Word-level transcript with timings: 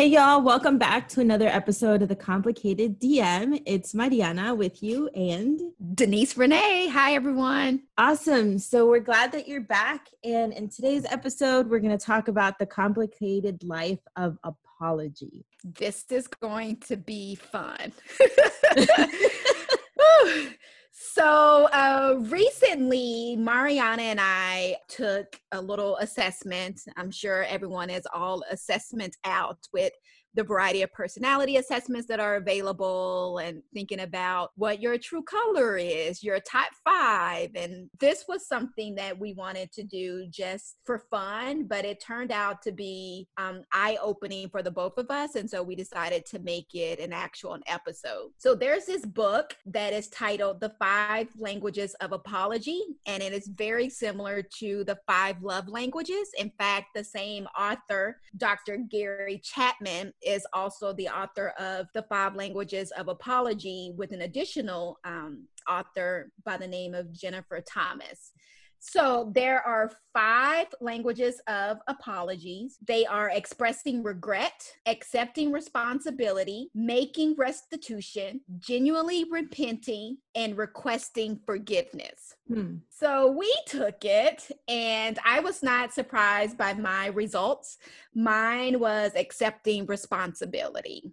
Hey, 0.00 0.06
y'all, 0.06 0.40
welcome 0.40 0.78
back 0.78 1.10
to 1.10 1.20
another 1.20 1.46
episode 1.46 2.00
of 2.00 2.08
The 2.08 2.16
Complicated 2.16 2.98
DM. 2.98 3.62
It's 3.66 3.92
Mariana 3.92 4.54
with 4.54 4.82
you 4.82 5.08
and 5.08 5.60
Denise 5.94 6.38
Renee. 6.38 6.88
Hi, 6.88 7.12
everyone. 7.12 7.82
Awesome. 7.98 8.58
So, 8.58 8.88
we're 8.88 9.00
glad 9.00 9.30
that 9.32 9.46
you're 9.46 9.60
back. 9.60 10.08
And 10.24 10.54
in 10.54 10.70
today's 10.70 11.04
episode, 11.04 11.68
we're 11.68 11.80
going 11.80 11.98
to 11.98 12.02
talk 12.02 12.28
about 12.28 12.58
the 12.58 12.64
complicated 12.64 13.62
life 13.62 13.98
of 14.16 14.38
apology. 14.42 15.44
This 15.64 16.06
is 16.08 16.26
going 16.28 16.78
to 16.88 16.96
be 16.96 17.34
fun. 17.34 17.92
So 21.12 21.68
uh, 21.72 22.18
recently, 22.20 23.34
Mariana 23.36 24.02
and 24.02 24.20
I 24.22 24.76
took 24.86 25.40
a 25.50 25.60
little 25.60 25.96
assessment. 25.96 26.82
I'm 26.96 27.10
sure 27.10 27.42
everyone 27.42 27.90
is 27.90 28.06
all 28.14 28.44
assessment 28.48 29.16
out 29.24 29.58
with 29.72 29.92
the 30.34 30.44
variety 30.44 30.82
of 30.82 30.92
personality 30.92 31.56
assessments 31.56 32.06
that 32.08 32.20
are 32.20 32.36
available 32.36 33.38
and 33.38 33.62
thinking 33.74 34.00
about 34.00 34.50
what 34.56 34.80
your 34.80 34.96
true 34.98 35.22
color 35.22 35.76
is, 35.76 36.22
your 36.22 36.38
type 36.40 36.70
five. 36.84 37.50
And 37.54 37.88
this 37.98 38.24
was 38.28 38.46
something 38.46 38.94
that 38.94 39.18
we 39.18 39.34
wanted 39.34 39.72
to 39.72 39.82
do 39.82 40.26
just 40.30 40.76
for 40.84 41.04
fun, 41.10 41.66
but 41.66 41.84
it 41.84 42.00
turned 42.00 42.30
out 42.30 42.62
to 42.62 42.72
be 42.72 43.28
um, 43.38 43.62
eye 43.72 43.98
opening 44.00 44.48
for 44.48 44.62
the 44.62 44.70
both 44.70 44.98
of 44.98 45.10
us. 45.10 45.34
And 45.34 45.48
so 45.48 45.62
we 45.62 45.74
decided 45.74 46.24
to 46.26 46.38
make 46.38 46.74
it 46.74 47.00
an 47.00 47.12
actual 47.12 47.58
episode. 47.66 48.30
So 48.38 48.54
there's 48.54 48.86
this 48.86 49.04
book 49.04 49.56
that 49.66 49.92
is 49.92 50.08
titled 50.08 50.60
The 50.60 50.72
Five 50.78 51.28
Languages 51.38 51.94
of 51.94 52.12
Apology, 52.12 52.80
and 53.06 53.22
it 53.22 53.32
is 53.32 53.48
very 53.48 53.88
similar 53.88 54.42
to 54.58 54.84
the 54.84 54.98
Five 55.06 55.42
Love 55.42 55.68
Languages. 55.68 56.30
In 56.38 56.50
fact, 56.58 56.88
the 56.94 57.04
same 57.04 57.46
author, 57.58 58.20
Dr. 58.36 58.78
Gary 58.88 59.40
Chapman, 59.42 60.12
is 60.22 60.46
also 60.52 60.92
the 60.92 61.08
author 61.08 61.48
of 61.58 61.86
The 61.94 62.02
Five 62.02 62.34
Languages 62.34 62.90
of 62.92 63.08
Apology 63.08 63.92
with 63.96 64.12
an 64.12 64.22
additional 64.22 64.98
um, 65.04 65.44
author 65.68 66.30
by 66.44 66.56
the 66.56 66.66
name 66.66 66.94
of 66.94 67.12
Jennifer 67.12 67.60
Thomas. 67.60 68.32
So 68.80 69.30
there 69.34 69.60
are 69.66 69.92
five 70.14 70.66
languages 70.80 71.40
of 71.46 71.78
apologies. 71.86 72.78
They 72.86 73.04
are 73.04 73.28
expressing 73.28 74.02
regret, 74.02 74.72
accepting 74.86 75.52
responsibility, 75.52 76.70
making 76.74 77.36
restitution, 77.36 78.40
genuinely 78.58 79.26
repenting, 79.30 80.16
and 80.34 80.56
requesting 80.56 81.38
forgiveness. 81.44 82.34
Hmm. 82.48 82.76
So 82.88 83.30
we 83.30 83.54
took 83.66 84.04
it, 84.04 84.50
and 84.66 85.18
I 85.26 85.40
was 85.40 85.62
not 85.62 85.92
surprised 85.92 86.56
by 86.56 86.72
my 86.72 87.08
results. 87.08 87.76
Mine 88.14 88.80
was 88.80 89.12
accepting 89.14 89.84
responsibility. 89.86 91.12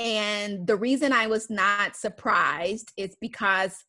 And 0.00 0.66
the 0.66 0.76
reason 0.76 1.12
I 1.12 1.28
was 1.28 1.48
not 1.48 1.94
surprised 1.94 2.90
is 2.96 3.16
because 3.20 3.84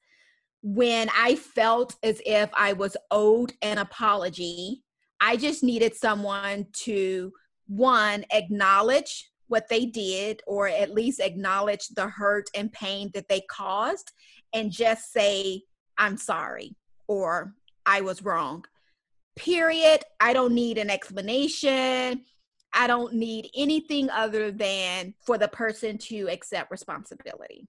when 0.63 1.09
I 1.15 1.35
felt 1.35 1.95
as 2.03 2.21
if 2.25 2.49
I 2.55 2.73
was 2.73 2.95
owed 3.11 3.51
an 3.61 3.77
apology. 3.77 4.81
I 5.19 5.35
just 5.35 5.61
needed 5.61 5.93
someone 5.93 6.67
to, 6.83 7.31
one, 7.67 8.25
acknowledge 8.31 9.29
what 9.47 9.67
they 9.69 9.85
did, 9.85 10.41
or 10.47 10.69
at 10.69 10.93
least 10.93 11.19
acknowledge 11.19 11.89
the 11.89 12.07
hurt 12.07 12.49
and 12.55 12.71
pain 12.71 13.11
that 13.13 13.27
they 13.27 13.41
caused, 13.51 14.11
and 14.53 14.71
just 14.71 15.11
say, 15.11 15.61
I'm 15.97 16.17
sorry, 16.17 16.75
or 17.07 17.53
I 17.85 18.01
was 18.01 18.23
wrong. 18.23 18.63
Period. 19.35 20.03
I 20.19 20.31
don't 20.31 20.53
need 20.53 20.77
an 20.77 20.89
explanation. 20.89 22.23
I 22.73 22.87
don't 22.87 23.13
need 23.13 23.49
anything 23.55 24.09
other 24.09 24.51
than 24.51 25.13
for 25.25 25.37
the 25.37 25.47
person 25.49 25.97
to 25.99 26.29
accept 26.29 26.71
responsibility. 26.71 27.67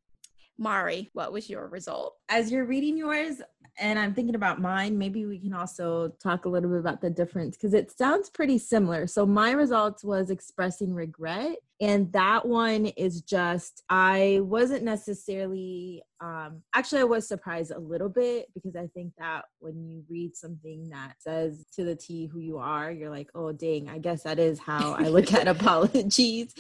Mari, 0.59 1.11
what 1.13 1.33
was 1.33 1.51
your 1.51 1.69
result? 1.69 2.17
As 2.29 2.51
you're 2.51 2.67
reading 2.67 2.97
yours, 2.97 3.41
and 3.79 3.99
I'm 3.99 4.15
thinking 4.15 4.37
about 4.37 4.61
mine, 4.61 4.97
maybe 4.97 5.27
we 5.27 5.41
can 5.41 5.53
also 5.53 6.13
talk 6.23 6.45
a 6.45 6.49
little 6.49 6.71
bit 6.71 6.79
about 6.79 7.01
the 7.01 7.11
difference 7.11 7.57
because 7.57 7.75
it 7.75 7.91
sounds 7.91 8.31
pretty 8.31 8.59
similar. 8.59 9.07
So, 9.09 9.27
my 9.27 9.51
results 9.51 10.05
was 10.05 10.31
expressing 10.31 10.95
regret 10.95 11.57
and 11.81 12.13
that 12.13 12.47
one 12.47 12.87
is 12.87 13.23
just 13.23 13.83
i 13.91 14.41
wasn't 14.43 14.83
necessarily 14.83 16.03
um 16.25 16.63
actually 16.75 17.01
i 17.01 17.05
was 17.05 17.27
surprised 17.29 17.71
a 17.71 17.79
little 17.79 18.09
bit 18.09 18.47
because 18.55 18.77
i 18.77 18.87
think 18.95 19.13
that 19.19 19.43
when 19.59 19.87
you 19.89 20.03
read 20.09 20.35
something 20.35 20.89
that 20.91 21.15
says 21.19 21.67
to 21.75 21.85
the 21.85 21.97
t 21.97 22.27
who 22.27 22.41
you 22.41 22.59
are 22.59 22.91
you're 22.91 23.11
like 23.11 23.29
oh 23.35 23.53
dang 23.53 23.89
i 23.89 23.99
guess 23.99 24.23
that 24.23 24.39
is 24.39 24.59
how 24.59 24.95
i 24.95 25.09
look 25.09 25.33
at 25.33 25.49
apologies. 25.55 26.55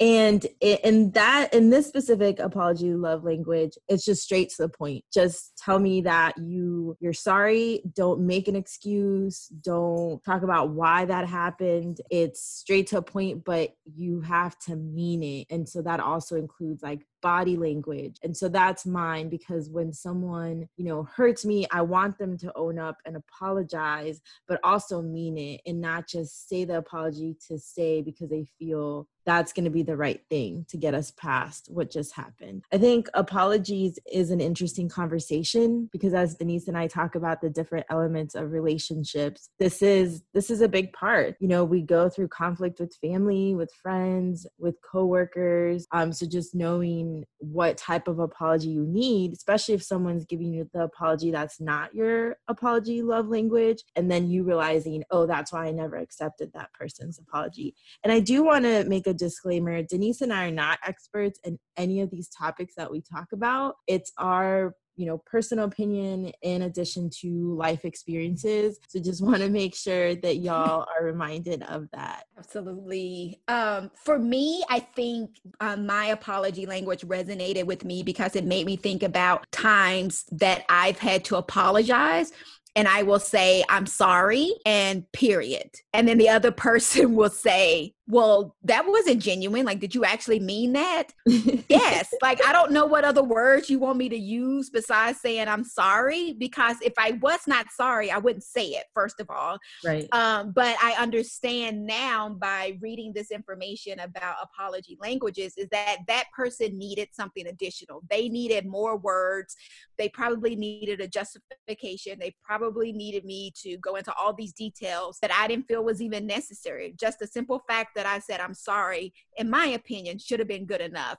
And 0.00 0.44
in 0.60 1.12
that 1.12 1.54
in 1.54 1.70
this 1.70 1.86
specific 1.86 2.38
apology 2.38 2.94
love 2.94 3.24
language 3.24 3.72
it's 3.88 4.04
just 4.04 4.22
straight 4.22 4.50
to 4.50 4.62
the 4.62 4.68
point. 4.68 5.04
Just 5.12 5.56
tell 5.56 5.78
me 5.78 6.00
that 6.02 6.34
you 6.38 6.96
you're 7.00 7.12
sorry. 7.12 7.82
Don't 7.94 8.20
make 8.20 8.48
an 8.48 8.56
excuse. 8.56 9.48
Don't 9.62 10.22
talk 10.24 10.42
about 10.42 10.70
why 10.70 11.04
that 11.04 11.26
happened. 11.28 12.00
It's 12.10 12.42
straight 12.42 12.88
to 12.88 12.98
a 12.98 13.02
point 13.02 13.44
but 13.44 13.70
you 13.84 14.20
have 14.20 14.58
to 14.60 14.76
mean 14.76 15.22
it. 15.22 15.46
And 15.50 15.68
so 15.68 15.82
that 15.82 16.00
also 16.00 16.36
includes 16.36 16.82
like 16.82 17.06
body 17.22 17.56
language. 17.56 18.16
And 18.22 18.36
so 18.36 18.48
that's 18.48 18.84
because 19.30 19.70
when 19.70 19.92
someone, 19.92 20.68
you 20.76 20.84
know, 20.84 21.04
hurts 21.04 21.44
me, 21.44 21.66
I 21.70 21.82
want 21.82 22.18
them 22.18 22.36
to 22.38 22.52
own 22.56 22.78
up 22.78 22.96
and 23.04 23.16
apologize, 23.16 24.20
but 24.48 24.60
also 24.64 25.02
mean 25.02 25.36
it 25.36 25.60
and 25.66 25.80
not 25.80 26.08
just 26.08 26.48
say 26.48 26.64
the 26.64 26.78
apology 26.78 27.36
to 27.48 27.58
say 27.58 28.02
because 28.02 28.30
they 28.30 28.46
feel 28.58 29.06
that's 29.26 29.52
going 29.52 29.64
to 29.64 29.70
be 29.70 29.82
the 29.82 29.96
right 29.96 30.20
thing 30.28 30.66
to 30.68 30.76
get 30.76 30.94
us 30.94 31.10
past 31.12 31.68
what 31.70 31.90
just 31.90 32.14
happened. 32.14 32.64
I 32.72 32.78
think 32.78 33.08
apologies 33.14 33.98
is 34.10 34.30
an 34.30 34.40
interesting 34.40 34.88
conversation 34.88 35.88
because 35.92 36.14
as 36.14 36.36
Denise 36.36 36.68
and 36.68 36.76
I 36.76 36.86
talk 36.86 37.14
about 37.14 37.40
the 37.40 37.50
different 37.50 37.86
elements 37.90 38.34
of 38.34 38.52
relationships, 38.52 39.50
this 39.58 39.82
is 39.82 40.22
this 40.34 40.50
is 40.50 40.60
a 40.60 40.68
big 40.68 40.92
part. 40.92 41.36
You 41.40 41.48
know, 41.48 41.64
we 41.64 41.82
go 41.82 42.08
through 42.08 42.28
conflict 42.28 42.80
with 42.80 42.94
family, 42.96 43.54
with 43.54 43.72
friends, 43.82 44.46
with 44.58 44.76
coworkers. 44.82 45.86
Um 45.92 46.12
so 46.12 46.26
just 46.26 46.54
knowing 46.54 47.24
what 47.38 47.76
type 47.76 48.08
of 48.08 48.18
apology 48.18 48.68
you 48.68 48.84
need, 48.86 49.32
especially 49.32 49.74
if 49.74 49.82
someone's 49.82 50.24
giving 50.24 50.52
you 50.52 50.68
the 50.72 50.82
apology 50.82 51.30
that's 51.30 51.60
not 51.60 51.94
your 51.94 52.36
apology 52.48 53.02
love 53.02 53.28
language, 53.28 53.82
and 53.96 54.10
then 54.10 54.28
you 54.28 54.44
realizing, 54.44 55.04
oh, 55.10 55.26
that's 55.26 55.52
why 55.52 55.66
I 55.66 55.70
never 55.70 55.96
accepted 55.96 56.52
that 56.52 56.72
person's 56.72 57.18
apology. 57.18 57.74
And 58.02 58.12
I 58.12 58.20
do 58.20 58.44
want 58.44 58.64
to 58.64 58.84
make 58.84 59.06
a 59.06 59.13
disclaimer 59.14 59.82
Denise 59.82 60.20
and 60.20 60.32
I 60.32 60.46
are 60.46 60.50
not 60.50 60.78
experts 60.86 61.38
in 61.44 61.58
any 61.76 62.00
of 62.00 62.10
these 62.10 62.28
topics 62.28 62.74
that 62.76 62.90
we 62.90 63.02
talk 63.02 63.28
about. 63.32 63.76
It's 63.86 64.12
our 64.18 64.74
you 64.96 65.06
know 65.06 65.18
personal 65.26 65.64
opinion 65.64 66.30
in 66.42 66.62
addition 66.62 67.10
to 67.10 67.54
life 67.56 67.84
experiences 67.84 68.78
so 68.88 69.00
just 69.00 69.24
want 69.24 69.38
to 69.38 69.48
make 69.48 69.74
sure 69.74 70.14
that 70.14 70.36
y'all 70.36 70.86
are 70.96 71.04
reminded 71.04 71.62
of 71.64 71.88
that 71.92 72.24
absolutely 72.38 73.40
um, 73.48 73.90
for 74.04 74.18
me 74.18 74.62
i 74.68 74.78
think 74.78 75.30
um, 75.60 75.86
my 75.86 76.06
apology 76.06 76.66
language 76.66 77.02
resonated 77.02 77.64
with 77.64 77.84
me 77.84 78.02
because 78.02 78.36
it 78.36 78.44
made 78.44 78.66
me 78.66 78.76
think 78.76 79.02
about 79.02 79.50
times 79.50 80.24
that 80.30 80.64
i've 80.68 80.98
had 80.98 81.24
to 81.24 81.36
apologize 81.36 82.32
and 82.76 82.88
I 82.88 83.04
will 83.04 83.20
say, 83.20 83.64
I'm 83.68 83.86
sorry, 83.86 84.52
and 84.66 85.10
period. 85.12 85.70
And 85.92 86.08
then 86.08 86.18
the 86.18 86.28
other 86.28 86.50
person 86.66 87.14
will 87.14 87.30
say, 87.30 87.94
well, 88.06 88.54
that 88.64 88.86
wasn't 88.86 89.22
genuine. 89.22 89.64
Like, 89.64 89.80
did 89.80 89.94
you 89.94 90.04
actually 90.04 90.38
mean 90.38 90.74
that? 90.74 91.04
yes. 91.26 92.12
Like, 92.20 92.44
I 92.46 92.52
don't 92.52 92.72
know 92.72 92.84
what 92.84 93.04
other 93.04 93.22
words 93.22 93.70
you 93.70 93.78
want 93.78 93.96
me 93.96 94.10
to 94.10 94.16
use 94.16 94.68
besides 94.68 95.20
saying 95.20 95.48
I'm 95.48 95.64
sorry, 95.64 96.34
because 96.34 96.76
if 96.82 96.92
I 96.98 97.12
was 97.22 97.40
not 97.46 97.66
sorry, 97.74 98.10
I 98.10 98.18
wouldn't 98.18 98.44
say 98.44 98.66
it, 98.66 98.84
first 98.94 99.20
of 99.20 99.30
all. 99.30 99.58
Right. 99.82 100.06
Um, 100.12 100.52
but 100.52 100.76
I 100.82 100.94
understand 100.98 101.86
now 101.86 102.28
by 102.28 102.76
reading 102.82 103.12
this 103.14 103.30
information 103.30 104.00
about 104.00 104.36
apology 104.42 104.98
languages 105.00 105.54
is 105.56 105.68
that 105.70 105.98
that 106.06 106.24
person 106.36 106.76
needed 106.76 107.08
something 107.12 107.46
additional. 107.46 108.02
They 108.10 108.28
needed 108.28 108.66
more 108.66 108.98
words. 108.98 109.56
They 109.96 110.10
probably 110.10 110.56
needed 110.56 111.00
a 111.00 111.08
justification. 111.08 112.18
They 112.18 112.34
probably 112.44 112.92
needed 112.92 113.24
me 113.24 113.52
to 113.62 113.78
go 113.78 113.96
into 113.96 114.12
all 114.20 114.34
these 114.34 114.52
details 114.52 115.18
that 115.22 115.32
I 115.32 115.48
didn't 115.48 115.68
feel 115.68 115.84
was 115.84 116.02
even 116.02 116.26
necessary. 116.26 116.94
Just 117.00 117.22
a 117.22 117.26
simple 117.26 117.62
fact 117.66 117.93
that 117.94 118.06
I 118.06 118.18
said 118.18 118.40
I'm 118.40 118.54
sorry, 118.54 119.12
in 119.36 119.50
my 119.50 119.66
opinion, 119.66 120.18
should 120.18 120.38
have 120.38 120.48
been 120.48 120.66
good 120.66 120.80
enough. 120.80 121.18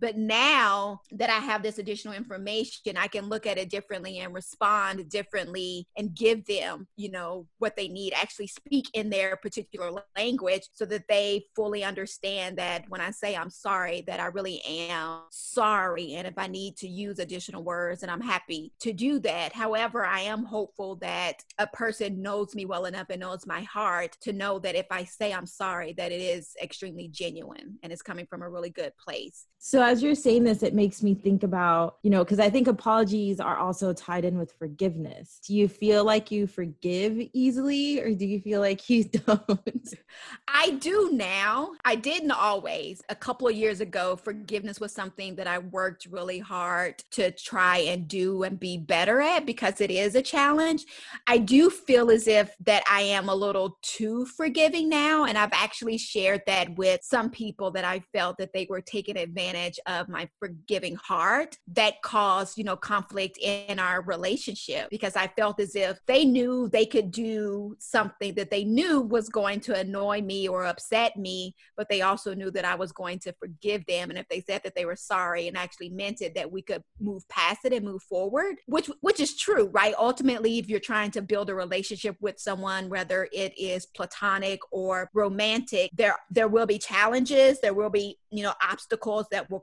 But 0.00 0.16
now 0.16 1.00
that 1.12 1.30
I 1.30 1.38
have 1.38 1.62
this 1.62 1.78
additional 1.78 2.14
information, 2.14 2.96
I 2.96 3.06
can 3.06 3.28
look 3.28 3.46
at 3.46 3.58
it 3.58 3.70
differently 3.70 4.18
and 4.18 4.34
respond 4.34 5.08
differently 5.08 5.86
and 5.96 6.14
give 6.14 6.46
them, 6.46 6.88
you 6.96 7.10
know, 7.10 7.46
what 7.58 7.76
they 7.76 7.88
need, 7.88 8.14
actually 8.14 8.46
speak 8.46 8.86
in 8.94 9.10
their 9.10 9.36
particular 9.36 9.90
language 10.16 10.62
so 10.72 10.84
that 10.86 11.04
they 11.08 11.44
fully 11.54 11.84
understand 11.84 12.56
that 12.58 12.84
when 12.88 13.00
I 13.00 13.10
say 13.10 13.36
I'm 13.36 13.50
sorry, 13.50 14.02
that 14.06 14.20
I 14.20 14.26
really 14.26 14.62
am 14.62 15.20
sorry. 15.30 16.14
And 16.14 16.26
if 16.26 16.38
I 16.38 16.46
need 16.46 16.76
to 16.78 16.88
use 16.88 17.18
additional 17.18 17.62
words, 17.62 18.02
and 18.02 18.10
I'm 18.10 18.20
happy 18.20 18.72
to 18.80 18.92
do 18.92 19.18
that. 19.20 19.52
However, 19.52 20.04
I 20.04 20.20
am 20.20 20.44
hopeful 20.44 20.96
that 20.96 21.44
a 21.58 21.66
person 21.66 22.22
knows 22.22 22.54
me 22.54 22.64
well 22.64 22.86
enough 22.86 23.06
and 23.10 23.20
knows 23.20 23.46
my 23.46 23.62
heart 23.62 24.16
to 24.22 24.32
know 24.32 24.58
that 24.60 24.74
if 24.74 24.86
I 24.90 25.04
say 25.04 25.32
I'm 25.32 25.46
sorry, 25.46 25.92
that 25.94 26.12
it 26.12 26.20
is 26.20 26.54
extremely 26.62 27.08
genuine 27.08 27.78
and 27.82 27.92
it's 27.92 28.02
coming 28.02 28.26
from 28.26 28.42
a 28.42 28.48
really 28.48 28.70
good 28.70 28.92
place. 28.96 29.46
So, 29.58 29.82
as 29.90 30.04
you're 30.04 30.14
saying 30.14 30.44
this, 30.44 30.62
it 30.62 30.72
makes 30.72 31.02
me 31.02 31.14
think 31.14 31.42
about, 31.42 31.96
you 32.04 32.10
know, 32.10 32.22
because 32.22 32.38
I 32.38 32.48
think 32.48 32.68
apologies 32.68 33.40
are 33.40 33.56
also 33.56 33.92
tied 33.92 34.24
in 34.24 34.38
with 34.38 34.52
forgiveness. 34.52 35.40
Do 35.44 35.52
you 35.52 35.66
feel 35.66 36.04
like 36.04 36.30
you 36.30 36.46
forgive 36.46 37.18
easily 37.32 38.00
or 38.00 38.14
do 38.14 38.24
you 38.24 38.40
feel 38.40 38.60
like 38.60 38.88
you 38.88 39.02
don't? 39.26 39.94
I 40.46 40.70
do 40.70 41.10
now. 41.12 41.72
I 41.84 41.96
didn't 41.96 42.30
always. 42.30 43.02
A 43.08 43.16
couple 43.16 43.48
of 43.48 43.56
years 43.56 43.80
ago, 43.80 44.14
forgiveness 44.14 44.78
was 44.78 44.92
something 44.92 45.34
that 45.34 45.48
I 45.48 45.58
worked 45.58 46.06
really 46.06 46.38
hard 46.38 47.02
to 47.12 47.32
try 47.32 47.78
and 47.78 48.06
do 48.06 48.44
and 48.44 48.60
be 48.60 48.78
better 48.78 49.20
at 49.20 49.44
because 49.44 49.80
it 49.80 49.90
is 49.90 50.14
a 50.14 50.22
challenge. 50.22 50.86
I 51.26 51.38
do 51.38 51.68
feel 51.68 52.12
as 52.12 52.28
if 52.28 52.54
that 52.60 52.84
I 52.88 53.00
am 53.00 53.28
a 53.28 53.34
little 53.34 53.76
too 53.82 54.24
forgiving 54.26 54.88
now. 54.88 55.24
And 55.24 55.36
I've 55.36 55.52
actually 55.52 55.98
shared 55.98 56.42
that 56.46 56.76
with 56.76 57.00
some 57.02 57.28
people 57.28 57.72
that 57.72 57.84
I 57.84 57.98
felt 58.12 58.38
that 58.38 58.52
they 58.52 58.68
were 58.70 58.80
taking 58.80 59.16
advantage 59.16 59.79
of 59.86 60.08
my 60.08 60.28
forgiving 60.38 60.96
heart 60.96 61.56
that 61.72 62.02
caused, 62.02 62.58
you 62.58 62.64
know, 62.64 62.76
conflict 62.76 63.38
in 63.38 63.78
our 63.78 64.02
relationship 64.02 64.88
because 64.90 65.16
I 65.16 65.28
felt 65.28 65.60
as 65.60 65.74
if 65.74 65.98
they 66.06 66.24
knew 66.24 66.68
they 66.68 66.86
could 66.86 67.10
do 67.10 67.76
something 67.78 68.34
that 68.34 68.50
they 68.50 68.64
knew 68.64 69.00
was 69.00 69.28
going 69.28 69.60
to 69.60 69.78
annoy 69.78 70.22
me 70.22 70.48
or 70.48 70.64
upset 70.64 71.16
me, 71.16 71.54
but 71.76 71.88
they 71.88 72.02
also 72.02 72.34
knew 72.34 72.50
that 72.52 72.64
I 72.64 72.74
was 72.74 72.92
going 72.92 73.18
to 73.20 73.32
forgive 73.32 73.84
them. 73.86 74.10
And 74.10 74.18
if 74.18 74.28
they 74.28 74.40
said 74.40 74.62
that 74.64 74.74
they 74.74 74.84
were 74.84 74.96
sorry 74.96 75.48
and 75.48 75.56
actually 75.56 75.90
meant 75.90 76.22
it, 76.22 76.34
that 76.34 76.50
we 76.50 76.62
could 76.62 76.82
move 77.00 77.28
past 77.28 77.60
it 77.64 77.72
and 77.72 77.84
move 77.84 78.02
forward, 78.02 78.56
which 78.66 78.90
which 79.00 79.20
is 79.20 79.36
true, 79.36 79.68
right? 79.72 79.94
Ultimately, 79.98 80.58
if 80.58 80.68
you're 80.68 80.80
trying 80.80 81.10
to 81.12 81.22
build 81.22 81.50
a 81.50 81.54
relationship 81.54 82.16
with 82.20 82.38
someone, 82.38 82.88
whether 82.88 83.28
it 83.32 83.58
is 83.58 83.86
platonic 83.86 84.60
or 84.70 85.10
romantic, 85.14 85.90
there 85.94 86.16
there 86.30 86.48
will 86.48 86.66
be 86.66 86.78
challenges, 86.78 87.60
there 87.60 87.74
will 87.74 87.90
be, 87.90 88.18
you 88.30 88.42
know, 88.42 88.54
obstacles 88.62 89.26
that 89.30 89.50
will 89.50 89.60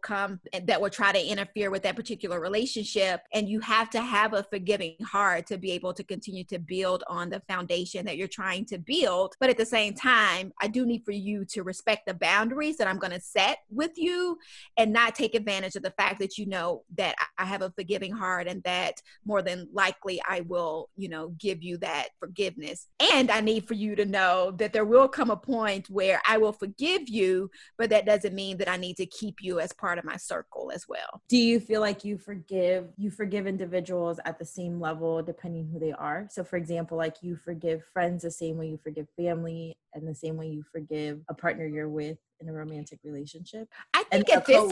that 0.65 0.81
will 0.81 0.89
try 0.89 1.11
to 1.11 1.25
interfere 1.25 1.69
with 1.69 1.83
that 1.83 1.95
particular 1.95 2.39
relationship. 2.39 3.21
And 3.33 3.47
you 3.47 3.59
have 3.59 3.89
to 3.91 4.01
have 4.01 4.33
a 4.33 4.43
forgiving 4.43 4.95
heart 5.05 5.47
to 5.47 5.57
be 5.57 5.71
able 5.71 5.93
to 5.93 6.03
continue 6.03 6.43
to 6.45 6.59
build 6.59 7.03
on 7.07 7.29
the 7.29 7.41
foundation 7.47 8.05
that 8.05 8.17
you're 8.17 8.27
trying 8.27 8.65
to 8.65 8.77
build. 8.77 9.35
But 9.39 9.49
at 9.49 9.57
the 9.57 9.65
same 9.65 9.93
time, 9.93 10.51
I 10.61 10.67
do 10.67 10.85
need 10.85 11.03
for 11.05 11.11
you 11.11 11.45
to 11.45 11.63
respect 11.63 12.07
the 12.07 12.13
boundaries 12.13 12.77
that 12.77 12.87
I'm 12.87 12.97
going 12.97 13.13
to 13.13 13.21
set 13.21 13.59
with 13.69 13.91
you 13.95 14.37
and 14.77 14.91
not 14.91 15.15
take 15.15 15.35
advantage 15.35 15.75
of 15.75 15.83
the 15.83 15.91
fact 15.91 16.19
that 16.19 16.37
you 16.37 16.47
know 16.47 16.83
that 16.97 17.15
I 17.37 17.45
have 17.45 17.61
a 17.61 17.71
forgiving 17.71 18.11
heart 18.11 18.47
and 18.47 18.63
that 18.63 19.01
more 19.25 19.41
than 19.41 19.67
likely 19.71 20.19
I 20.27 20.41
will, 20.41 20.89
you 20.95 21.09
know, 21.09 21.29
give 21.39 21.61
you 21.61 21.77
that 21.77 22.09
forgiveness. 22.19 22.87
And 23.13 23.29
I 23.29 23.41
need 23.41 23.67
for 23.67 23.75
you 23.75 23.95
to 23.95 24.05
know 24.05 24.51
that 24.57 24.73
there 24.73 24.85
will 24.85 25.07
come 25.07 25.29
a 25.29 25.37
point 25.37 25.89
where 25.89 26.21
I 26.27 26.37
will 26.37 26.53
forgive 26.53 27.07
you, 27.07 27.51
but 27.77 27.89
that 27.91 28.05
doesn't 28.05 28.33
mean 28.33 28.57
that 28.57 28.69
I 28.69 28.77
need 28.77 28.97
to 28.97 29.05
keep 29.05 29.35
you 29.41 29.59
as 29.59 29.67
as 29.67 29.73
part 29.87 29.97
of 29.97 30.03
my 30.03 30.17
circle 30.17 30.69
as 30.75 30.85
well. 30.89 31.21
Do 31.29 31.37
you 31.37 31.61
feel 31.61 31.79
like 31.79 32.03
you 32.03 32.17
forgive 32.17 32.89
you 32.97 33.09
forgive 33.09 33.47
individuals 33.47 34.19
at 34.25 34.37
the 34.37 34.43
same 34.43 34.81
level 34.81 35.23
depending 35.23 35.69
who 35.71 35.79
they 35.79 35.93
are? 35.93 36.27
So 36.29 36.43
for 36.43 36.57
example, 36.57 36.97
like 36.97 37.15
you 37.21 37.37
forgive 37.37 37.83
friends 37.93 38.23
the 38.23 38.31
same 38.31 38.57
way 38.57 38.67
you 38.67 38.77
forgive 38.83 39.07
family 39.15 39.77
and 39.93 40.05
the 40.05 40.13
same 40.13 40.35
way 40.35 40.47
you 40.47 40.65
forgive 40.73 41.21
a 41.29 41.33
partner 41.33 41.65
you're 41.65 41.87
with 41.87 42.17
in 42.39 42.49
a 42.49 42.53
romantic 42.53 42.99
relationship? 43.03 43.67
I 43.93 44.03
think 44.03 44.29
at 44.29 44.45
this, 44.45 44.71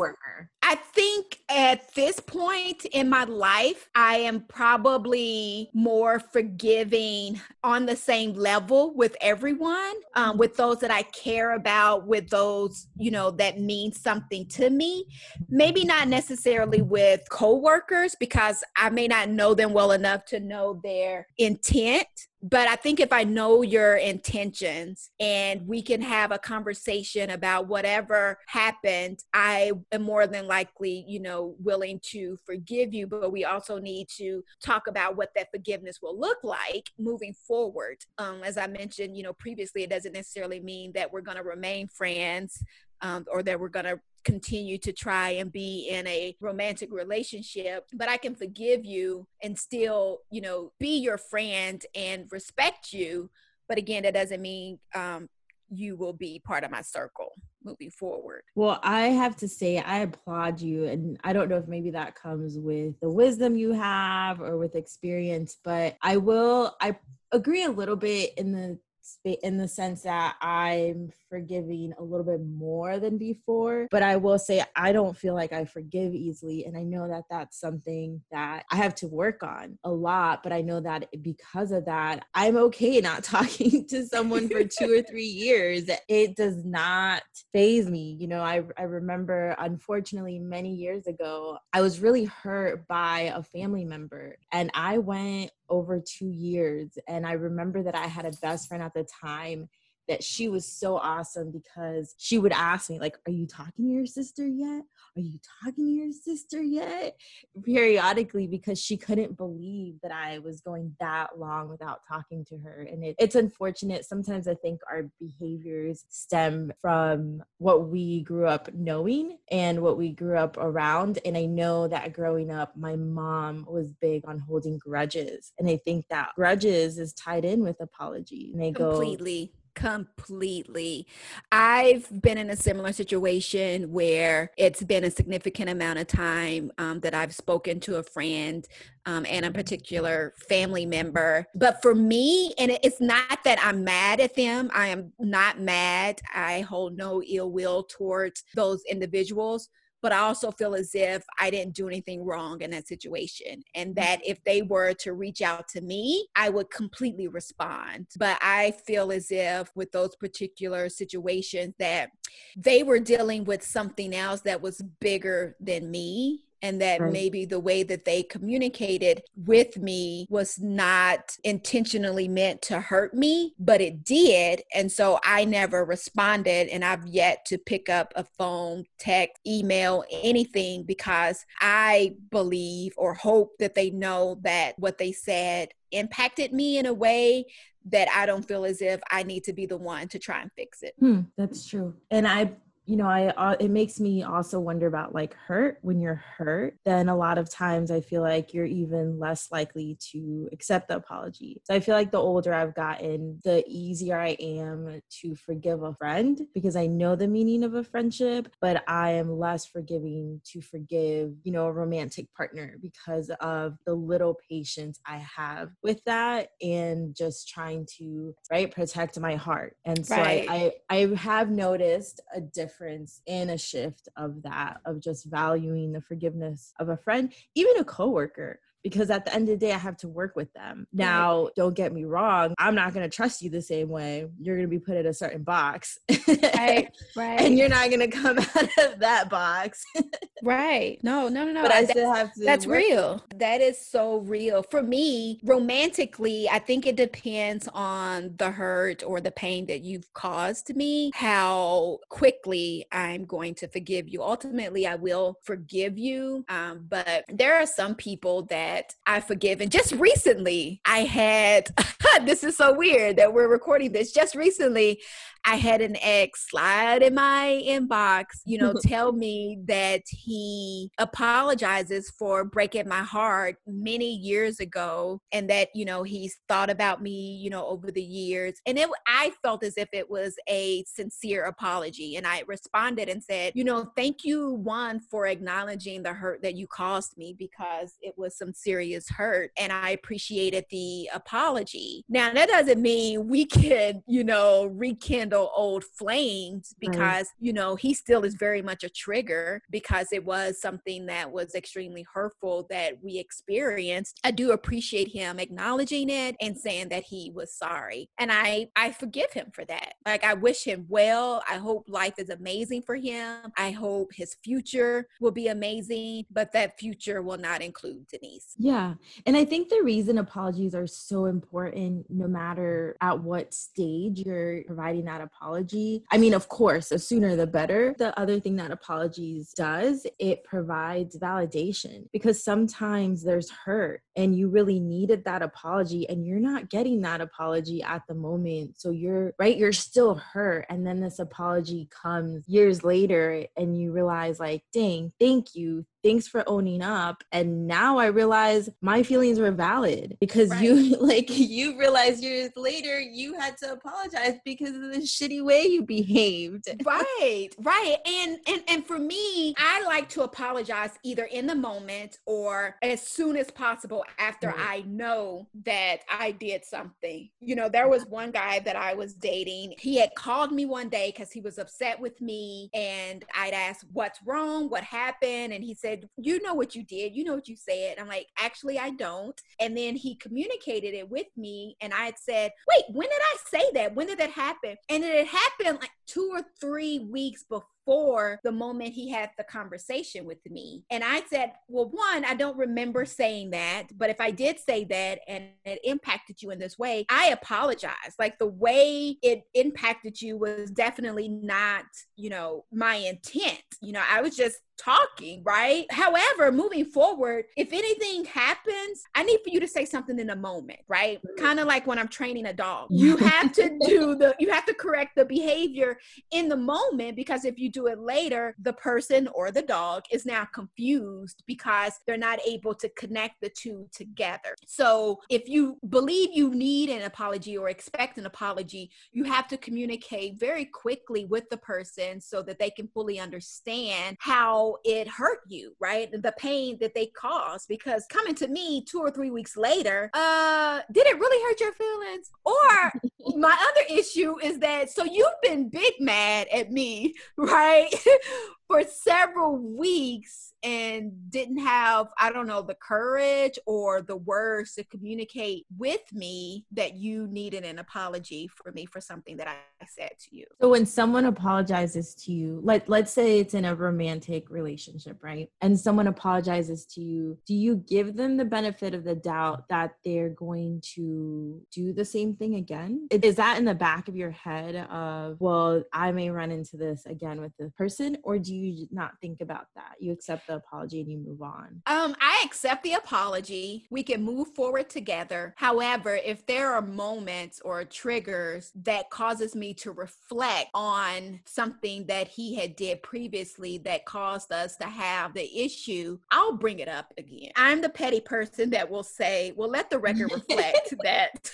I 0.62 0.76
think 0.76 1.40
at 1.50 1.94
this 1.94 2.20
point 2.20 2.86
in 2.86 3.10
my 3.10 3.24
life, 3.24 3.90
I 3.96 4.18
am 4.18 4.42
probably 4.48 5.70
more 5.74 6.20
forgiving 6.20 7.40
on 7.64 7.86
the 7.86 7.96
same 7.96 8.34
level 8.34 8.94
with 8.96 9.16
everyone, 9.22 9.94
um, 10.16 10.32
mm-hmm. 10.32 10.40
with 10.40 10.56
those 10.56 10.80
that 10.80 10.92
I 10.92 11.04
care 11.04 11.54
about, 11.54 12.08
with 12.08 12.30
those 12.30 12.88
you 12.98 13.12
know 13.12 13.32
that 13.32 13.60
mean 13.60 13.92
something 13.92 14.48
to 14.50 14.70
me. 14.70 15.06
Maybe 15.50 15.86
not 15.86 16.08
necessarily 16.08 16.82
with 16.82 17.22
coworkers 17.30 18.16
because 18.20 18.64
I 18.76 18.90
may 18.90 19.08
not 19.08 19.30
know 19.30 19.54
them 19.54 19.74
well 19.74 19.92
enough 19.92 20.26
to 20.26 20.40
know 20.40 20.80
their 20.84 21.28
intent 21.38 22.08
but 22.48 22.68
I 22.68 22.76
think 22.76 23.00
if 23.00 23.12
I 23.12 23.24
know 23.24 23.64
your 23.64 23.96
intentions 23.96 25.10
and 25.20 25.68
we 25.68 25.82
can 25.82 26.00
have 26.04 26.32
a 26.32 26.38
conversation 26.38 27.32
about 27.32 27.68
whatever 27.68 28.38
happened, 28.46 29.24
I 29.34 29.72
am 29.92 30.04
more 30.04 30.28
than 30.28 30.46
likely, 30.46 31.06
you 31.08 31.20
know, 31.20 31.56
willing 31.58 32.00
to 32.12 32.38
forgive 32.46 32.94
you. 32.94 33.08
But 33.08 33.32
we 33.32 33.46
also 33.46 33.80
need 33.80 34.10
to 34.18 34.44
talk 34.64 34.86
about 34.86 35.18
what 35.18 35.32
that 35.36 35.50
forgiveness 35.50 36.04
will 36.04 36.20
look 36.20 36.38
like 36.44 36.92
moving 37.00 37.34
forward. 37.34 37.98
Um, 38.20 38.44
as 38.44 38.60
I 38.60 38.68
mentioned, 38.68 39.18
you 39.18 39.24
know, 39.24 39.34
previously, 39.34 39.82
it 39.82 39.90
doesn't 39.90 40.14
necessarily 40.14 40.60
mean 40.60 40.92
that 40.94 41.12
we're 41.12 41.22
going 41.22 41.38
to 41.38 41.44
remain 41.44 41.88
friends 41.88 42.64
um, 43.06 43.26
or 43.32 43.44
that 43.44 43.60
we're 43.60 43.70
going 43.70 43.86
to 43.86 44.00
continue 44.24 44.78
to 44.80 44.92
try 44.92 45.30
and 45.32 45.52
be 45.52 45.88
in 45.90 46.08
a 46.08 46.36
romantic 46.42 46.92
relationship 46.92 47.86
but 47.94 48.10
i 48.10 48.18
can 48.18 48.34
forgive 48.34 48.84
you 48.84 49.28
and 49.44 49.58
still 49.58 50.22
you 50.32 50.42
know 50.42 50.72
be 50.80 50.98
your 50.98 51.18
friend 51.18 51.86
and 51.94 52.26
respect 52.32 52.92
you 52.92 53.30
but 53.70 53.78
again 53.78 54.02
that 54.02 54.16
doesn't 54.16 54.42
mean 54.42 54.80
um, 54.96 55.30
you 55.70 55.96
will 55.96 56.14
be 56.14 56.42
part 56.44 56.64
of 56.64 56.72
my 56.72 56.82
circle 56.82 57.34
moving 57.64 57.90
forward. 57.90 58.44
Well, 58.54 58.80
I 58.84 59.08
have 59.08 59.36
to 59.38 59.48
say, 59.48 59.80
I 59.80 60.00
applaud 60.00 60.62
you. 60.62 60.86
And 60.86 61.20
I 61.24 61.34
don't 61.34 61.50
know 61.50 61.58
if 61.58 61.68
maybe 61.68 61.90
that 61.92 62.16
comes 62.16 62.58
with 62.58 63.00
the 63.02 63.10
wisdom 63.10 63.56
you 63.56 63.74
have 63.74 64.40
or 64.40 64.58
with 64.58 64.76
experience, 64.76 65.58
but 65.64 65.98
I 66.02 66.18
will, 66.18 66.76
I 66.80 66.98
agree 67.32 67.64
a 67.64 67.72
little 67.72 67.96
bit 67.96 68.38
in 68.38 68.52
the 68.52 68.78
in 69.24 69.58
the 69.58 69.68
sense 69.68 70.04
that 70.04 70.36
I'm 70.42 71.12
forgiving 71.30 71.94
a 71.98 72.04
little 72.04 72.26
bit 72.26 72.42
more 72.42 73.00
than 73.00 73.18
before. 73.18 73.88
But 73.92 74.04
I 74.04 74.16
will 74.16 74.40
say, 74.40 74.64
I 74.76 74.92
don't 74.92 75.18
feel 75.18 75.34
like 75.34 75.54
I 75.54 75.66
forgive 75.66 76.14
easily. 76.14 76.66
And 76.66 76.78
I 76.78 76.84
know 76.84 77.08
that 77.08 77.24
that's 77.30 77.60
something 77.60 78.22
that 78.32 78.66
I 78.72 78.76
have 78.76 78.96
to 78.96 79.08
work 79.08 79.44
on 79.44 79.78
a 79.84 79.92
lot. 79.92 80.44
But 80.44 80.54
I 80.54 80.62
know 80.62 80.80
that 80.82 81.10
because 81.22 81.72
of 81.72 81.86
that, 81.86 82.26
I'm 82.34 82.58
okay 82.58 83.00
not 83.02 83.24
talking 83.36 83.86
to 83.88 84.06
someone 84.06 84.50
for 84.50 84.64
two 84.64 84.92
or 84.92 85.02
three 85.02 85.24
years. 85.46 85.90
It 86.08 86.36
does 86.36 86.64
not 86.66 87.24
phase 87.54 87.90
me. 87.90 88.18
You 88.20 88.28
know, 88.28 88.42
I, 88.42 88.64
I 88.78 88.84
remember, 88.84 89.56
unfortunately, 89.60 90.40
many 90.40 90.74
years 90.74 91.08
ago, 91.08 91.58
I 91.74 91.82
was 91.82 92.00
really 92.00 92.26
hurt 92.26 92.88
by 92.88 93.34
a 93.36 93.44
family 93.44 93.86
member. 93.86 94.38
And 94.52 94.72
I 94.74 94.98
went 94.98 95.52
over 95.70 96.00
two 96.00 96.30
years. 96.30 96.98
And 97.08 97.26
I 97.26 97.34
remember 97.34 97.84
that 97.84 97.96
I 97.96 98.08
had 98.08 98.26
a 98.26 98.32
best 98.42 98.68
friend 98.68 98.84
at 98.84 98.94
the 98.94 99.06
time 99.22 99.70
that 100.08 100.24
she 100.24 100.48
was 100.48 100.66
so 100.66 100.98
awesome 100.98 101.52
because 101.52 102.16
she 102.18 102.38
would 102.38 102.52
ask 102.52 102.90
me 102.90 103.00
like 103.00 103.18
are 103.28 103.32
you 103.32 103.48
talking 103.48 103.86
to 103.86 103.92
your 103.92 104.06
sister 104.06 104.48
yet? 104.48 104.84
Are 105.18 105.22
you 105.22 105.40
talking 105.64 105.86
to 105.86 105.92
your 105.92 106.12
sister 106.12 106.62
yet? 106.62 107.18
Periodically 107.64 108.48
because 108.48 108.80
she 108.80 108.98
couldn't 108.98 109.38
believe 109.38 109.96
that 110.02 110.12
i 110.12 110.40
was 110.40 110.62
going 110.62 110.96
that 111.00 111.40
long 111.40 111.70
without 111.70 112.02
talking 112.08 112.46
to 112.46 112.58
her. 112.58 112.88
And 112.90 113.04
it, 113.04 113.16
it's 113.20 113.36
unfortunate. 113.36 114.06
Sometimes 114.06 114.48
i 114.48 114.56
think 114.56 114.82
our 114.90 115.10
behaviors 115.20 116.06
stem 116.10 116.72
from 116.82 117.44
what 117.58 117.90
we 117.90 118.22
grew 118.24 118.48
up 118.48 118.74
knowing 118.74 119.38
and 119.52 119.82
what 119.82 119.98
we 119.98 120.12
grew 120.12 120.38
up 120.38 120.58
around. 120.58 121.20
And 121.26 121.38
i 121.38 121.46
know 121.46 121.88
that 121.88 122.14
growing 122.14 122.52
up 122.52 122.76
my 122.78 122.96
mom 122.96 123.66
was 123.68 123.92
big 123.94 124.24
on 124.28 124.40
holding 124.40 124.78
grudges. 124.78 125.54
And 125.60 125.70
i 125.70 125.78
think 125.78 126.06
that 126.10 126.32
grudges 126.36 126.98
is 126.98 127.14
tied 127.14 127.46
in 127.46 127.64
with 127.64 127.80
apology 127.82 128.52
and 128.54 128.62
they 128.62 128.72
go 128.72 128.92
completely 128.92 129.52
completely. 129.76 131.06
I've 131.52 132.10
been 132.22 132.38
in 132.38 132.50
a 132.50 132.56
similar 132.56 132.94
situation 132.94 133.92
where 133.92 134.52
it's 134.58 134.84
been 134.84 135.04
a 135.04 135.12
significant 135.12 135.70
amount 135.70 136.00
of 136.00 136.08
time 136.08 136.72
um, 136.78 137.00
that 137.02 137.14
I've 137.14 137.36
spoken 137.36 137.80
to 137.82 137.98
a 137.98 138.04
friend 138.04 138.68
um, 139.06 139.26
and 139.30 139.46
a 139.46 139.52
particular 139.52 140.34
family 140.50 140.86
member. 140.86 141.46
But 141.54 141.82
for 141.82 141.94
me, 141.94 142.54
and 142.58 142.72
it's 142.84 143.02
not 143.02 143.44
that 143.44 143.60
I'm 143.62 143.84
mad 143.84 144.20
at 144.20 144.36
them, 144.36 144.72
I 144.74 144.88
am 144.88 145.12
not 145.20 145.60
mad. 145.60 146.20
I 146.34 146.62
hold 146.62 146.98
no 146.98 147.22
ill 147.22 147.52
will 147.52 147.84
towards 147.84 148.44
those 148.56 148.82
individuals 148.90 149.70
but 150.06 150.14
I 150.14 150.20
also 150.20 150.52
feel 150.52 150.76
as 150.76 150.94
if 150.94 151.26
I 151.40 151.50
didn't 151.50 151.74
do 151.74 151.88
anything 151.88 152.24
wrong 152.24 152.62
in 152.62 152.70
that 152.70 152.88
situation. 152.88 153.64
And 153.74 153.94
mm. 153.94 153.96
that 153.96 154.20
if 154.24 154.38
they 154.44 154.62
were 154.62 154.94
to 155.00 155.14
reach 155.14 155.42
out 155.42 155.68
to 155.70 155.82
me, 155.82 156.28
I 156.36 156.50
would 156.50 156.70
completely 156.70 157.28
respond. 157.28 158.06
But 158.16 158.38
I 158.40 158.76
feel 158.86 159.12
as 159.12 159.32
if 159.32 159.72
with 159.76 159.92
those 159.92 160.16
particular 160.16 160.90
situations 160.90 161.74
that 161.80 162.12
they 162.56 162.84
were 162.84 163.00
dealing 163.00 163.46
with 163.46 163.64
something 163.64 164.14
else 164.14 164.42
that 164.42 164.62
was 164.62 164.80
bigger 165.00 165.56
than 165.60 165.90
me 165.90 166.45
and 166.66 166.82
that 166.82 167.00
right. 167.00 167.12
maybe 167.12 167.46
the 167.46 167.60
way 167.60 167.84
that 167.84 168.06
they 168.06 168.24
communicated 168.24 169.22
with 169.36 169.78
me 169.78 170.26
was 170.32 170.60
not 170.60 171.38
intentionally 171.44 172.28
meant 172.28 172.64
to 172.64 172.82
hurt 172.82 173.14
me, 173.14 173.54
but 173.60 173.82
it 173.82 174.04
did. 174.04 174.64
And 174.74 174.92
so 174.92 175.20
I 175.24 175.46
never 175.46 175.86
responded, 175.86 176.68
and 176.70 176.84
I've 176.84 177.06
yet 177.06 177.46
to 177.46 177.60
pick 177.60 177.88
up 177.88 178.14
a 178.16 178.24
phone, 178.24 178.86
text, 178.98 179.40
email, 179.46 180.04
anything 180.12 180.84
because 180.84 181.46
I 181.62 182.16
believe 182.32 182.94
or 182.98 183.14
hope 183.14 183.52
that 183.60 183.76
they 183.76 183.92
know 183.92 184.40
that 184.42 184.74
what 184.80 184.98
they 184.98 185.12
said 185.12 185.70
impacted 185.92 186.52
me 186.52 186.80
in 186.80 186.88
a 186.88 186.94
way 186.94 187.46
that 187.92 188.08
I 188.10 188.26
don't 188.26 188.48
feel 188.48 188.66
as 188.66 188.82
if 188.82 189.00
I 189.12 189.22
need 189.22 189.44
to 189.44 189.54
be 189.54 189.68
the 189.68 189.78
one 189.78 190.08
to 190.08 190.18
try 190.18 190.42
and 190.42 190.52
fix 190.56 190.82
it. 190.82 190.96
Hmm, 191.00 191.22
that's 191.38 191.68
true. 191.68 191.94
And 192.10 192.28
I 192.28 192.54
you 192.86 192.96
know 192.96 193.08
i 193.08 193.28
uh, 193.28 193.56
it 193.60 193.72
makes 193.72 194.00
me 194.00 194.24
also 194.24 194.60
wonder 194.60 194.88
about 194.88 195.14
like 195.14 195.34
hurt. 195.34 195.80
When 195.82 196.00
you're 196.00 196.24
hurt 196.38 196.78
then 196.86 197.10
a 197.10 197.16
lot 197.16 197.38
of 197.38 197.50
times 197.50 197.92
i 197.92 198.02
feel 198.02 198.22
like 198.22 198.54
you're 198.54 198.66
even 198.66 199.20
less 199.20 199.52
likely 199.52 199.98
to 200.12 200.50
accept 200.52 200.88
the 200.88 200.98
apology. 200.98 201.62
So 201.64 201.74
i 201.74 201.80
feel 201.80 201.96
like 201.96 202.12
the 202.12 202.20
older 202.20 202.54
i've 202.54 202.76
gotten 202.76 203.40
the 203.44 203.64
easier 203.68 204.18
i 204.18 204.36
am 204.40 205.02
to 205.22 205.36
forgive 205.36 205.84
a 205.84 205.94
friend 205.96 206.42
because 206.54 206.76
i 206.76 206.86
know 206.86 207.16
the 207.16 207.28
meaning 207.28 207.64
of 207.64 207.74
a 207.74 207.84
friendship 207.84 208.50
but 208.62 208.84
i 208.88 209.12
am 209.12 209.40
less 209.40 209.66
forgiving 209.66 210.42
to 210.46 210.62
forgive 210.62 211.34
you 211.44 211.52
know 211.52 211.66
a 211.66 211.72
romantic 211.72 212.32
partner 212.34 212.78
because 212.82 213.32
of 213.42 213.78
the 213.86 213.94
little 213.94 214.38
patience 214.50 215.00
i 215.06 215.18
have 215.18 215.72
with 215.84 216.04
that 216.06 216.50
and 216.62 217.16
just 217.16 217.50
trying 217.50 217.86
to 217.98 218.34
right 218.52 218.72
protect 218.74 219.20
my 219.20 219.36
heart. 219.36 219.76
And 219.86 220.06
so 220.06 220.16
right. 220.16 220.46
I, 220.50 220.74
I 220.90 220.96
i 221.04 221.16
have 221.16 221.50
noticed 221.50 222.22
a 222.34 222.42
difference 222.42 222.75
difference 222.76 223.22
in 223.26 223.50
a 223.50 223.58
shift 223.58 224.10
of 224.18 224.42
that 224.44 224.78
of 224.86 225.00
just 225.00 225.26
valuing 225.26 225.92
the 225.92 226.02
forgiveness 226.02 226.74
of 226.80 226.90
a 226.90 226.98
friend 226.98 227.34
even 227.56 227.78
a 227.78 227.84
coworker 227.84 228.60
because 228.86 229.10
at 229.10 229.26
the 229.26 229.34
end 229.34 229.50
of 229.50 229.60
the 229.60 229.66
day, 229.66 229.74
I 229.74 229.80
have 229.80 229.98
to 229.98 230.08
work 230.08 230.36
with 230.36 230.54
them. 230.54 230.86
Now, 230.94 231.50
don't 231.56 231.76
get 231.76 231.92
me 231.92 232.06
wrong, 232.06 232.54
I'm 232.60 232.76
not 232.76 232.94
going 232.94 233.10
to 233.10 233.14
trust 233.14 233.42
you 233.42 233.50
the 233.50 233.60
same 233.60 233.90
way. 233.90 234.28
You're 234.40 234.56
going 234.58 234.70
to 234.70 234.70
be 234.70 234.78
put 234.78 234.96
in 234.96 235.08
a 235.08 235.14
certain 235.14 235.42
box. 235.42 235.98
right, 236.28 236.88
right. 237.18 237.42
And 237.42 237.58
you're 237.58 237.68
not 237.68 237.90
going 237.90 238.02
to 238.02 238.08
come 238.08 238.38
out 238.56 238.70
of 238.78 239.00
that 239.00 239.28
box. 239.28 239.84
right. 240.46 241.00
No, 241.04 241.28
no, 241.28 241.46
no, 241.46 241.52
no. 241.52 241.62
But 241.62 241.72
I, 241.72 241.80
I 241.80 241.86
still 241.86 242.14
have 242.14 242.34
to. 242.34 242.44
That's 242.44 242.66
real. 242.66 243.24
That 243.36 243.62
is 243.62 243.80
so 243.80 244.18
real. 244.18 244.64
For 244.64 244.84
me, 244.84 245.40
romantically, 245.44 246.50
I 246.50 246.60
think 246.60 246.86
it 246.86 246.96
depends 246.96 247.68
on 247.74 248.36
the 248.38 248.52
hurt 248.52 249.04
or 249.06 249.22
the 249.22 249.32
pain 249.32 249.66
that 249.68 249.82
you've 249.82 250.12
caused 250.14 250.76
me, 250.76 251.12
how 251.14 252.00
quickly 252.10 252.86
I'm 252.92 253.26
going 253.26 253.56
to 253.56 253.68
forgive 253.68 254.08
you. 254.08 254.22
Ultimately, 254.22 254.86
I 254.86 254.96
will 254.96 255.40
forgive 255.44 255.98
you. 255.98 256.46
Um, 256.50 256.86
but 256.88 257.26
there 257.30 257.56
are 257.56 257.66
some 257.66 257.96
people 257.96 258.44
that 258.44 258.76
that 258.76 258.96
I've 259.06 259.26
forgiven. 259.26 259.70
Just 259.70 259.92
recently, 259.94 260.82
I 260.86 261.00
had 261.00 261.70
this 262.26 262.44
is 262.44 262.58
so 262.58 262.74
weird 262.74 263.18
that 263.18 263.34
we're 263.34 263.48
recording 263.48 263.92
this. 263.92 264.12
Just 264.12 264.36
recently, 264.36 265.02
I 265.48 265.58
had 265.58 265.82
an 265.82 265.96
ex 266.02 266.48
slide 266.50 267.04
in 267.04 267.14
my 267.14 267.62
inbox, 267.66 268.26
you 268.46 268.58
know, 268.58 268.74
tell 268.84 269.12
me 269.12 269.60
that 269.68 270.02
he 270.10 270.90
apologizes 270.98 272.12
for 272.18 272.44
breaking 272.44 272.88
my 272.88 273.04
heart 273.04 273.58
many 273.68 274.12
years 274.12 274.60
ago 274.60 275.22
and 275.32 275.48
that, 275.50 275.70
you 275.76 275.86
know, 275.86 276.02
he's 276.02 276.38
thought 276.50 276.72
about 276.72 277.02
me, 277.02 277.38
you 277.42 277.52
know, 277.52 277.66
over 277.68 277.92
the 277.92 278.02
years. 278.02 278.54
And 278.66 278.80
it 278.80 278.90
I 279.08 279.32
felt 279.44 279.64
as 279.64 279.78
if 279.78 279.90
it 279.94 280.10
was 280.10 280.36
a 280.50 280.84
sincere 280.88 281.44
apology. 281.44 282.16
And 282.16 282.26
I 282.26 282.44
responded 282.48 283.08
and 283.08 283.24
said, 283.24 283.54
you 283.56 283.64
know, 283.64 283.92
thank 283.96 284.24
you, 284.24 284.54
one, 284.54 285.00
for 285.00 285.28
acknowledging 285.28 286.02
the 286.02 286.14
hurt 286.14 286.42
that 286.42 286.56
you 286.56 286.66
caused 286.66 287.18
me 287.18 287.36
because 287.38 287.96
it 288.02 288.16
was 288.18 288.36
some 288.36 288.54
serious 288.54 289.08
hurt. 289.10 289.52
And 289.60 289.72
I 289.72 289.92
appreciated 289.92 290.66
the 290.72 291.10
apology. 291.14 292.04
Now, 292.10 292.34
that 292.34 292.50
doesn't 292.50 292.82
mean 292.82 293.28
we 293.28 293.46
can, 293.46 294.02
you 294.08 294.24
know, 294.24 294.66
rekindle 294.66 295.35
rekindle 295.36 295.52
old 295.56 295.84
flames 295.84 296.76
because 296.80 297.28
you 297.40 297.54
know 297.54 297.76
he 297.76 297.94
still 297.94 298.24
is 298.24 298.36
very 298.36 298.62
much 298.62 298.84
a 298.84 298.90
trigger 298.90 299.62
because 299.70 300.08
it 300.12 300.26
was 300.26 300.60
something 300.62 301.06
that 301.06 301.32
was 301.32 301.56
extremely 301.56 302.06
hurtful 302.14 302.68
that 302.70 302.94
we 303.04 303.18
experienced. 303.18 304.20
I 304.24 304.32
do 304.32 304.52
appreciate 304.52 305.10
him 305.10 305.40
acknowledging 305.40 306.10
it 306.10 306.36
and 306.42 306.58
saying 306.58 306.90
that 306.90 307.04
he 307.04 307.32
was 307.34 307.54
sorry 307.54 308.10
and 308.18 308.32
i 308.32 308.68
i 308.76 308.92
forgive 308.92 309.32
him 309.32 309.52
for 309.54 309.66
that. 309.66 309.94
Like 310.06 310.24
i 310.24 310.34
wish 310.34 310.64
him 310.64 310.86
well. 310.90 311.44
I 311.50 311.58
hope 311.58 311.86
life 311.88 312.16
is 312.18 312.30
amazing 312.30 312.84
for 312.84 312.96
him. 312.96 313.52
I 313.58 313.72
hope 313.72 314.12
his 314.14 314.36
future 314.44 315.08
will 315.20 315.32
be 315.32 315.48
amazing 315.48 316.26
but 316.32 316.52
that 316.54 316.80
future 316.80 317.22
will 317.22 317.38
not 317.38 317.62
include 317.62 318.08
denise. 318.08 318.54
Yeah 318.58 318.96
and 319.26 319.36
i 319.36 319.46
think 319.46 319.70
the 319.70 319.82
reason 319.84 320.18
apologies 320.18 320.76
are 320.76 320.88
so 320.88 321.26
important 321.26 322.06
no 322.10 322.28
matter 322.28 322.96
at 323.02 323.20
what 323.20 323.54
stage 323.54 324.20
you're 324.26 324.64
providing 324.64 325.06
that 325.06 325.22
apology. 325.26 326.04
I 326.12 326.18
mean, 326.18 326.34
of 326.34 326.48
course, 326.48 326.90
the 326.90 327.00
sooner 327.00 327.36
the 327.36 327.48
better. 327.48 327.96
The 327.98 328.18
other 328.20 328.40
thing 328.40 328.56
that 328.58 328.72
apologies 328.72 329.52
does, 329.54 330.06
it 330.20 330.44
provides 330.44 331.18
validation 331.18 332.06
because 332.14 332.44
sometimes 332.44 333.24
there's 333.24 333.50
hurt 333.50 334.02
and 334.16 334.36
you 334.36 334.50
really 334.50 334.80
needed 334.80 335.26
that 335.26 335.42
apology 335.42 336.08
and 336.10 336.26
you're 336.26 336.40
not 336.40 336.70
getting 336.70 337.02
that 337.02 337.22
apology 337.22 337.84
at 337.84 338.04
the 338.08 338.16
moment. 338.16 338.80
So 338.80 338.90
you're 338.92 339.34
right, 339.40 339.58
you're 339.58 339.74
still 339.74 340.16
hurt. 340.16 340.66
And 340.70 340.86
then 340.86 341.02
this 341.02 341.20
apology 341.20 341.90
comes 341.92 342.48
years 342.48 342.84
later 342.84 343.46
and 343.58 343.78
you 343.80 343.92
realize, 343.92 344.40
like, 344.40 344.64
dang, 344.74 345.12
thank 345.20 345.56
you 345.56 345.86
thanks 346.06 346.28
for 346.28 346.48
owning 346.48 346.84
up. 346.84 347.24
And 347.32 347.66
now 347.66 347.98
i 347.98 348.06
realize 348.06 348.70
my 348.82 349.02
feelings 349.02 349.40
were 349.40 349.52
valid 349.52 350.18
because 350.20 350.52
right. 350.52 350.62
you 350.62 350.96
like 351.00 351.30
you 351.30 351.78
realized 351.80 352.24
years 352.24 352.52
later 352.56 353.00
you 353.00 353.34
had 353.34 353.58
to 353.58 353.72
apologize 353.72 354.36
because 354.46 354.76
of 354.76 354.82
the 354.94 355.00
shitty 355.00 355.44
way 355.44 355.64
you 355.64 355.84
behaved. 355.84 356.70
Right 356.86 357.50
right. 357.60 357.96
And 358.06 358.38
and 358.48 358.62
and 358.68 358.86
for 358.86 359.00
me 359.00 359.56
i 359.58 359.84
like 359.86 360.08
to 360.10 360.22
apologize 360.22 360.92
either 361.04 361.24
in 361.24 361.48
the 361.48 361.56
moment 361.56 362.20
or 362.28 362.76
as 362.84 363.02
soon 363.02 363.36
as 363.38 363.50
possible 363.50 364.06
after 364.20 364.48
right. 364.48 364.58
i 364.60 364.84
know 364.86 365.48
that 365.66 366.02
i 366.12 366.32
did 366.32 366.64
something. 366.64 367.30
You 367.40 367.56
know 367.56 367.70
there 367.70 367.90
was 367.90 368.06
one 368.06 368.30
guy 368.30 368.60
that 368.60 368.76
i 368.76 368.94
was 368.94 369.14
dating. 369.14 369.74
He 369.80 369.98
had 369.98 370.14
called 370.16 370.52
me 370.52 370.66
one 370.66 370.90
day 370.90 371.12
because 371.16 371.32
he 371.32 371.42
was 371.42 371.58
upset 371.58 372.00
with 372.00 372.22
me 372.22 372.70
and 372.76 373.26
i'd 373.36 373.54
asked 373.54 373.86
what's 373.92 374.20
wrong? 374.24 374.70
What 374.70 374.84
happened? 374.84 375.54
And 375.54 375.64
he 375.64 375.74
said 375.74 375.95
said, 375.96 376.10
You 376.18 376.42
know 376.42 376.54
what 376.54 376.76
you 376.76 376.84
did. 376.84 377.16
You 377.16 377.24
know 377.24 377.36
what 377.36 377.48
you 377.48 377.56
said. 377.56 377.98
I'm 378.00 378.08
like, 378.08 378.28
Actually, 378.38 378.80
I 378.80 378.92
don't. 378.92 379.40
And 379.60 379.78
then 379.78 379.96
he 379.96 380.16
communicated 380.16 380.94
it 380.94 381.10
with 381.10 381.28
me. 381.38 381.76
And 381.82 381.94
I 381.94 382.06
had 382.06 382.18
said, 382.18 382.52
Wait, 382.70 382.84
when 382.92 383.08
did 383.08 383.20
I 383.22 383.38
say 383.50 383.72
that? 383.74 383.96
When 383.96 384.08
did 384.08 384.20
that 384.20 384.32
happen? 384.32 384.76
And 384.90 385.04
it 385.04 385.28
had 385.28 385.40
happened 385.60 385.80
like 385.82 385.92
two 386.08 386.30
or 386.34 386.42
three 386.60 387.00
weeks 387.00 387.44
before 387.44 387.66
before 387.86 388.40
the 388.44 388.52
moment 388.52 388.94
he 388.94 389.10
had 389.10 389.30
the 389.38 389.44
conversation 389.44 390.26
with 390.26 390.40
me. 390.50 390.84
And 390.90 391.04
I 391.04 391.22
said, 391.30 391.54
Well, 391.68 391.90
one, 391.90 392.26
I 392.26 392.34
don't 392.34 392.58
remember 392.58 393.06
saying 393.06 393.52
that, 393.52 393.88
but 393.98 394.10
if 394.10 394.20
I 394.20 394.32
did 394.32 394.60
say 394.60 394.84
that 394.86 395.20
and 395.28 395.46
it 395.66 395.80
impacted 395.84 396.42
you 396.42 396.52
in 396.52 396.60
this 396.60 396.78
way, 396.78 397.06
I 397.10 397.28
apologize. 397.28 398.16
Like 398.18 398.40
the 398.40 398.48
way 398.48 399.18
it 399.22 399.44
impacted 399.54 400.22
you 400.22 400.38
was 400.38 400.72
definitely 400.72 401.28
not, 401.28 401.86
you 402.16 402.30
know, 402.30 402.66
my 402.72 402.96
intent. 402.96 403.62
You 403.82 403.94
know, 403.94 404.04
I 404.10 404.22
was 404.22 404.36
just 404.36 404.58
talking, 404.78 405.42
right? 405.44 405.86
However, 405.92 406.52
moving 406.52 406.86
forward, 406.86 407.46
if 407.58 407.72
anything 407.72 408.26
happens, 408.26 409.04
I 409.16 409.24
need 409.24 409.40
for 409.44 409.50
you 409.50 409.60
to 409.60 409.68
say 409.68 409.86
something 409.86 410.20
in 410.20 410.30
a 410.30 410.36
moment, 410.36 410.80
right? 410.88 411.20
Mm-hmm. 411.20 411.44
Kind 411.44 411.60
of 411.60 411.68
like 411.68 411.88
when 411.88 412.00
I'm 412.00 412.08
training 412.08 412.46
a 412.46 412.54
dog. 412.54 412.88
You 412.90 413.18
have 413.18 413.52
to 413.54 413.78
do 413.88 414.16
the, 414.16 414.36
you 414.40 414.52
have 414.52 414.66
to 414.66 414.74
correct 414.74 415.16
the 415.16 415.26
behavior 415.26 415.98
in 416.32 416.50
the 416.50 416.58
moment 416.58 417.16
because 417.16 417.46
if 417.46 417.58
you 417.58 417.70
do 417.72 417.88
it 417.88 418.00
later, 418.00 418.56
the 418.62 418.74
person 418.74 419.28
or 419.34 419.52
the 419.52 419.62
dog 419.62 420.04
is 420.12 420.26
now 420.26 420.46
confused 420.54 421.44
because 421.48 421.94
they're 422.06 422.18
not 422.18 422.40
able 422.46 422.74
to 422.76 422.90
connect 422.90 423.42
the 423.42 423.50
two 423.50 423.88
together. 423.92 424.56
So 424.66 425.20
if 425.30 425.48
you 425.48 425.78
believe 425.90 426.30
you 426.34 426.54
need 426.54 426.90
an 426.90 427.04
apology 427.04 427.58
or 427.58 427.70
expect 427.70 428.18
an 428.18 428.26
apology, 428.26 428.92
you 429.12 429.24
have 429.24 429.48
to 429.50 429.58
communicate 429.58 430.40
very 430.40 430.66
quickly 430.66 431.26
with 431.26 431.50
the 431.50 431.58
person 431.58 432.22
so 432.22 432.42
that 432.44 432.60
they 432.60 432.70
can 432.70 432.88
fully 432.88 433.20
understand 433.20 434.18
how 434.20 434.65
it 434.84 435.08
hurt 435.08 435.40
you, 435.48 435.76
right? 435.80 436.10
The 436.12 436.34
pain 436.38 436.78
that 436.82 436.94
they 436.94 437.08
caused. 437.08 437.68
Because 437.68 438.06
coming 438.10 438.36
to 438.36 438.48
me 438.48 438.84
two 438.84 439.00
or 439.00 439.12
three 439.12 439.32
weeks 439.32 439.58
later, 439.58 440.10
uh, 440.14 440.82
did 440.92 441.08
it 441.08 441.20
really 441.20 441.44
hurt 441.44 441.60
your 441.60 441.74
feelings? 441.74 442.30
Or 442.46 443.36
my 443.40 443.56
other 443.70 444.00
issue 444.00 444.36
is 444.42 444.60
that 444.60 444.90
so 444.90 445.04
you've 445.04 445.42
been 445.42 445.70
big 445.70 445.94
mad 446.00 446.48
at 446.52 446.72
me, 446.72 447.14
right? 447.38 447.94
for 448.68 448.84
several 448.84 449.58
weeks 449.58 450.54
and 450.64 451.12
didn't 451.30 451.60
have, 451.60 452.08
I 452.18 452.32
don't 452.32 452.48
know, 452.48 452.62
the 452.62 452.76
courage 452.76 453.60
or 453.68 454.02
the 454.02 454.16
words 454.16 454.74
to 454.76 454.84
communicate 454.84 455.66
with 455.78 456.02
me 456.12 456.66
that 456.72 456.96
you 456.96 457.28
needed 457.28 457.64
an 457.64 457.78
apology 457.78 458.48
for 458.48 458.72
me 458.72 458.86
for 458.86 459.00
something 459.00 459.38
that 459.38 459.48
I 459.48 459.86
said 459.88 460.12
to 460.20 460.36
you. 460.36 460.46
So 460.60 460.70
when 460.70 460.86
someone 460.86 461.26
apologizes 461.26 462.16
to 462.26 462.32
you, 462.32 462.60
let 462.64 462.90
let's 462.90 463.12
say 463.12 463.40
it's 463.40 463.54
in 463.54 463.66
a 463.66 463.76
romantic 463.76 464.50
relationship, 464.56 465.18
right? 465.22 465.50
And 465.62 465.80
someone 465.80 466.08
apologizes 466.08 466.86
to 466.88 467.02
you, 467.02 467.38
do 467.46 467.54
you 467.54 467.84
give 467.88 468.16
them 468.16 468.38
the 468.38 468.46
benefit 468.46 468.96
of 468.96 469.04
the 469.04 469.16
doubt 469.16 469.68
that 469.70 469.96
they're 470.04 470.30
going 470.30 470.82
to 470.96 471.62
do 471.72 471.94
the 471.94 472.06
same 472.06 472.36
thing 472.36 472.56
again? 472.56 473.08
Is 473.12 473.36
that 473.36 473.58
in 473.60 473.66
the 473.66 473.76
back 473.76 474.08
of 474.08 474.16
your 474.16 474.32
head 474.32 474.76
of, 474.90 475.40
well, 475.40 475.84
I 475.94 476.12
may 476.12 476.30
run 476.30 476.52
into 476.52 476.78
this 476.78 477.06
again 477.06 477.42
with 477.42 477.52
the 477.60 477.70
person, 477.78 478.18
or 478.24 478.40
do 478.40 478.56
you 478.56 478.88
not 478.92 479.12
think 479.22 479.42
about 479.42 479.68
that? 479.76 479.96
You 480.00 480.12
accept 480.12 480.48
the 480.48 480.56
apology 480.56 481.02
and 481.02 481.12
you 481.12 481.18
move 481.18 481.42
on? 481.42 481.82
Um, 481.86 482.16
I 482.20 482.42
accept 482.46 482.84
the 482.84 482.94
apology. 482.94 483.86
We 483.90 484.04
can 484.04 484.24
move 484.24 484.50
forward 484.56 484.90
together. 484.90 485.54
However, 485.58 486.16
if 486.16 486.46
there 486.46 486.74
are 486.74 486.82
moments 486.82 487.62
or 487.64 487.84
triggers 487.84 488.72
that 488.84 489.10
causes 489.10 489.56
me 489.56 489.74
to 489.76 489.92
reflect 489.92 490.70
on 490.74 491.42
something 491.46 492.06
that 492.08 492.28
he 492.28 492.56
had 492.56 492.76
did 492.76 493.04
previously 493.04 493.78
that 493.80 494.06
caused 494.06 494.45
us 494.52 494.76
to 494.78 494.86
have 494.86 495.34
the 495.34 495.60
issue, 495.64 496.18
I'll 496.32 496.58
bring 496.58 496.80
it 496.80 496.88
up 496.88 497.14
again. 497.18 497.52
I'm 497.56 497.82
the 497.82 497.90
petty 497.90 498.20
person 498.20 498.70
that 498.72 498.90
will 498.90 499.04
say, 499.04 499.54
well, 499.56 499.70
let 499.70 499.90
the 499.90 500.00
record 500.00 500.32
reflect 500.32 500.94
that 501.04 501.52